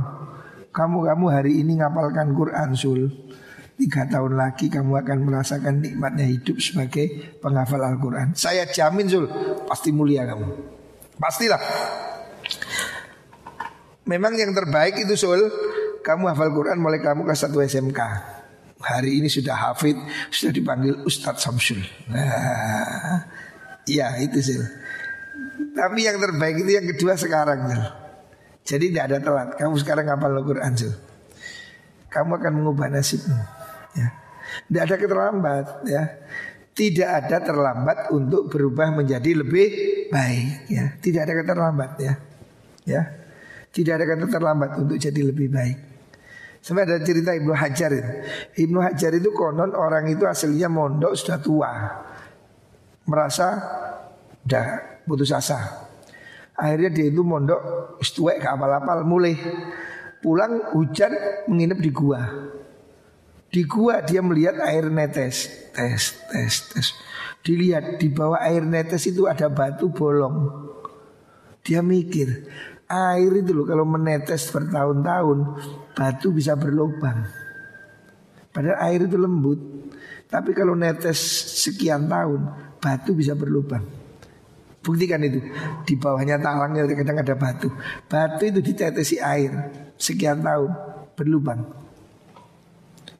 [0.76, 3.08] Kamu kamu hari ini ngapalkan Quran Sul.
[3.80, 8.36] Tiga tahun lagi kamu akan merasakan nikmatnya hidup sebagai penghafal Al-Quran.
[8.36, 9.32] Saya jamin Sul,
[9.64, 10.48] pasti mulia kamu.
[11.16, 11.64] Pastilah.
[14.10, 15.38] Memang yang terbaik itu Sul
[16.02, 18.02] Kamu hafal Quran mulai kamu kelas 1 SMK
[18.82, 19.96] Hari ini sudah hafid
[20.34, 23.22] Sudah dipanggil Ustadz Samsul Nah
[23.90, 24.64] Iya itu Sul.
[25.74, 27.84] Tapi yang terbaik itu yang kedua sekarang Sul.
[28.70, 29.50] Jadi tidak ada telat.
[29.58, 30.94] Kamu sekarang hafal Quran Sul.
[32.10, 33.34] Kamu akan mengubah nasibmu
[33.98, 34.08] ya.
[34.70, 36.04] Tidak ada keterlambat ya.
[36.74, 39.68] Tidak ada terlambat untuk berubah menjadi lebih
[40.14, 40.86] baik ya.
[41.02, 42.14] Tidak ada keterlambat ya.
[42.86, 43.19] Ya
[43.70, 45.78] tidak ada kata terlambat untuk jadi lebih baik.
[46.60, 48.12] Sampai ada cerita Ibnu Hajar itu.
[48.68, 51.72] Ibnu Hajar itu konon orang itu aslinya mondok sudah tua.
[53.08, 53.48] Merasa
[54.44, 54.66] udah
[55.08, 55.88] putus asa.
[56.60, 59.40] Akhirnya dia itu mondok setuek ke apal-apal mulai
[60.20, 61.16] pulang hujan
[61.48, 62.22] menginap di gua.
[63.50, 66.88] Di gua dia melihat air netes, tes, tes, tes.
[67.40, 70.68] Dilihat di bawah air netes itu ada batu bolong.
[71.64, 72.46] Dia mikir,
[72.90, 75.38] air itu loh kalau menetes bertahun-tahun
[75.94, 77.22] batu bisa berlubang.
[78.50, 79.62] Padahal air itu lembut.
[80.30, 81.18] Tapi kalau netes
[81.62, 82.50] sekian tahun,
[82.82, 83.86] batu bisa berlubang.
[84.82, 85.38] Buktikan itu.
[85.86, 87.70] Di bawahnya talangnya kadang ada batu.
[88.10, 89.54] Batu itu ditetesi air
[89.98, 90.70] sekian tahun
[91.14, 91.62] berlubang.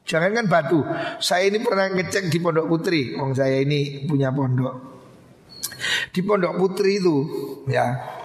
[0.02, 0.82] Jangan kan batu.
[1.22, 3.14] Saya ini pernah ngecek di Pondok Putri.
[3.14, 4.74] Wong saya ini punya pondok.
[6.10, 7.16] Di Pondok Putri itu
[7.70, 8.18] ya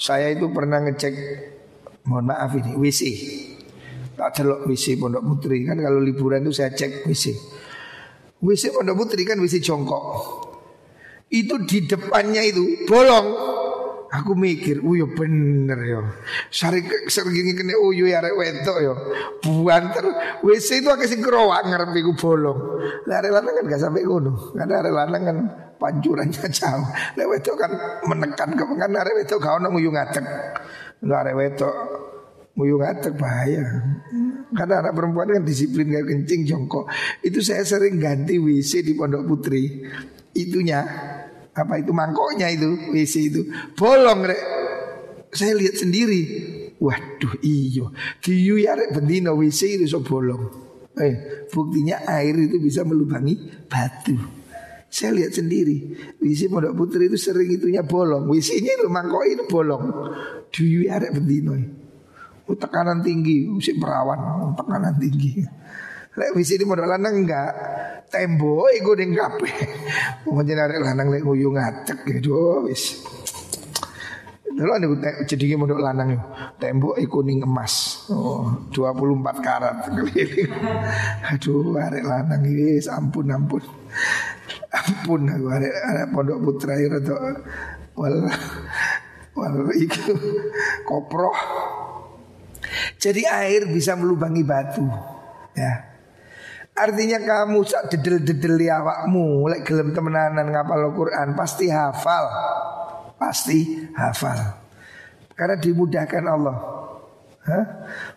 [0.00, 1.12] saya itu pernah ngecek
[2.08, 3.02] mohon maaf ini WC.
[4.16, 7.36] Tak celok WC Pondok Putri kan kalau liburan itu saya cek WC.
[8.40, 10.04] WC Pondok Putri kan WC jongkok.
[11.28, 13.52] Itu di depannya itu bolong.
[14.10, 16.02] Aku mikir, uyo bener yo.
[16.50, 18.94] Sari sering kene uyo ya arek wedok yo.
[19.38, 20.02] Buanter
[20.42, 22.58] WC itu akeh sing kerowak ngarep bolong.
[23.06, 24.56] Lah arek lanang kan gak sampai ngono.
[24.56, 25.36] Karena arek lanang kan
[25.80, 26.86] pancurannya jauh.
[27.16, 27.72] Lek wedok kan
[28.04, 30.26] menekan ke kan arek wedok gak ono nguyu ngadeg.
[31.08, 31.74] Lah arek wedok
[32.60, 32.76] nguyu
[33.16, 33.64] bahaya.
[34.52, 36.84] Karena anak perempuan kan disiplin kayak kencing jongkok.
[37.24, 39.80] Itu saya sering ganti WC di Pondok Putri.
[40.36, 40.84] Itunya
[41.50, 44.42] apa itu mangkoknya itu WC itu bolong rek.
[45.32, 46.22] Saya lihat sendiri.
[46.80, 47.92] Waduh iyo
[48.24, 50.48] Diyu ya rek bendino WC itu so bolong.
[51.00, 53.38] Eh, buktinya air itu bisa melubangi
[53.70, 54.39] batu.
[54.90, 59.86] Saya lihat sendiri WC Pondok Putri itu sering itunya bolong WC-nya itu mangkok itu bolong
[60.50, 61.54] Diyu ya rek bendino
[62.50, 65.38] Oh, tekanan tinggi, musik perawan, tekanan tinggi.
[66.18, 67.50] Lek wis ini modal lanang enggak
[68.10, 69.54] tembok iku ning kabeh.
[70.26, 73.06] Mungkin arek lanang lek nguyu ngacek gitu wis.
[74.50, 74.90] Dulu nih
[75.30, 76.18] jadi modal lanang.
[76.58, 78.02] Tembok iku ning emas.
[78.10, 79.86] Oh, 24 karat.
[81.30, 83.62] Aduh, arek lanang iki ampun ampun.
[84.70, 87.14] Ampun aku arek arek pondok putra itu
[87.98, 88.16] wal
[89.34, 90.14] wal iku
[90.86, 91.34] koproh
[93.00, 94.84] jadi air bisa melubangi batu.
[95.56, 95.88] Ya.
[96.76, 102.24] Artinya kamu sak dedel-dedel awakmu lek gelem temenanan ngapal Al-Qur'an pasti hafal.
[103.20, 104.38] Pasti hafal.
[105.36, 106.56] Karena dimudahkan Allah.
[107.40, 107.64] Hah?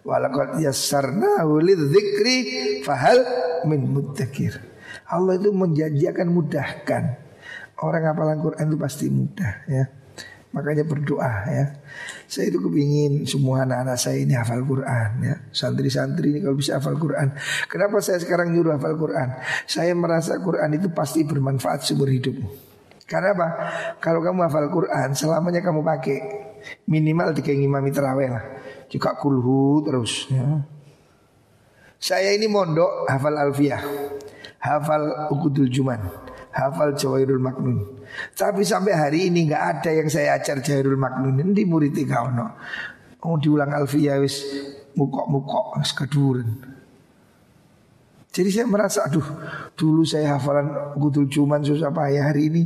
[0.03, 2.37] Walaqad yassarnahu lidzikri
[2.83, 3.23] fahal
[3.67, 4.59] min muddakir.
[5.14, 7.03] Allah itu menjanjikan mudahkan.
[7.78, 9.86] Orang hafal Al-Qur'an itu pasti mudah ya.
[10.53, 11.66] Makanya berdoa ya.
[12.30, 15.36] Saya itu kepingin semua anak-anak saya ini hafal Quran ya.
[15.49, 17.34] Santri-santri ini kalau bisa hafal Quran.
[17.66, 19.34] Kenapa saya sekarang nyuruh hafal Quran?
[19.66, 22.74] Saya merasa Quran itu pasti bermanfaat seumur hidupmu.
[23.09, 23.47] Karena apa?
[23.97, 26.18] Kalau kamu hafal Quran, selamanya kamu pakai
[26.86, 28.45] minimal tiga imami terawih lah.
[28.88, 30.30] Juga kulhu terus.
[30.30, 30.70] Ya.
[31.97, 33.82] Saya ini mondok hafal alfiah,
[34.64, 35.99] hafal ukudul juman,
[36.55, 37.84] hafal jawairul maknun.
[38.32, 42.55] Tapi sampai hari ini nggak ada yang saya ajar Jairul Maknun di murid kau no.
[43.24, 44.43] Oh diulang alfiyah wis
[44.93, 46.49] mukok-mukok sekaduren.
[48.34, 49.26] Jadi saya merasa aduh
[49.78, 52.64] dulu saya hafalan gudul cuman susah payah hari ini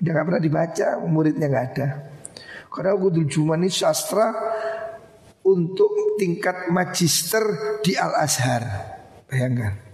[0.00, 1.88] udah gak pernah dibaca muridnya nggak ada.
[2.72, 4.32] Karena gudul cuman ini sastra
[5.44, 8.62] untuk tingkat magister di Al Azhar.
[9.28, 9.85] Bayangkan.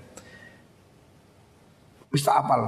[2.12, 2.60] Bisa apal.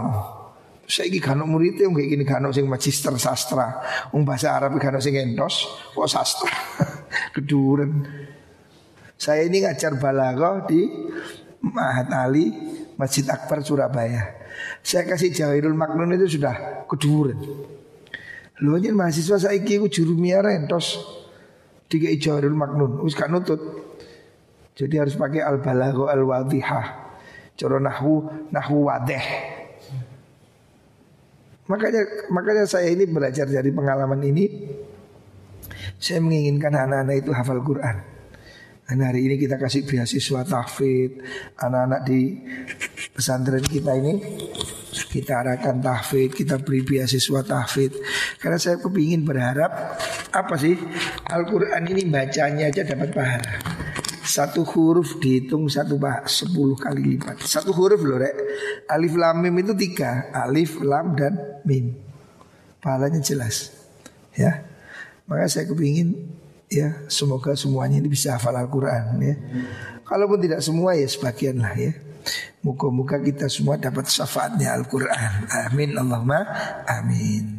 [0.85, 3.81] Saya ini kano murid yang kayak gini kano sing magister sastra,
[4.13, 6.53] um bahasa Arab kano sing entos, kok sastra,
[7.37, 8.05] keduren.
[9.17, 10.85] Saya ini ngajar balaghah di
[11.65, 12.53] Mahat Ali
[13.01, 14.45] Masjid Akbar Surabaya.
[14.85, 17.41] Saya kasih Jawahirul Maknun itu sudah keduren.
[18.61, 21.01] Lu aja mahasiswa saya ku juru miara entos
[21.89, 23.61] tiga Jawahirul Maknun, wis kan nutut.
[24.77, 27.04] Jadi harus pakai al balaghah al wadihah.
[27.55, 29.27] Cara nahwu nahwu wadeh.
[31.65, 34.45] Makanya makanya saya ini belajar dari pengalaman ini
[35.97, 37.97] saya menginginkan anak-anak itu hafal Quran.
[38.85, 41.25] Dan hari ini kita kasih beasiswa tahfid
[41.57, 42.37] anak-anak di
[43.17, 44.21] pesantren kita ini
[44.93, 47.97] kita arahkan tahfid, kita beri beasiswa tahfid.
[48.37, 49.97] Karena saya kepingin berharap
[50.37, 50.77] apa sih
[51.33, 53.53] Al-Quran ini bacanya aja dapat pahala.
[54.25, 57.45] Satu huruf dihitung satu bah sepuluh kali lipat.
[57.45, 58.33] Satu huruf loh rek.
[58.89, 60.33] Alif lam mim itu tiga.
[60.33, 61.93] Alif lam dan mim.
[62.81, 63.71] Pahalanya jelas.
[64.33, 64.65] Ya.
[65.29, 66.17] Maka saya kepingin
[66.73, 69.37] ya semoga semuanya ini bisa hafal Al-Quran ya.
[70.09, 71.93] Kalaupun tidak semua ya sebagian lah ya.
[72.65, 75.53] Muka-muka kita semua dapat syafaatnya Al-Quran.
[75.69, 76.49] Amin Allahumma
[76.89, 77.54] amin.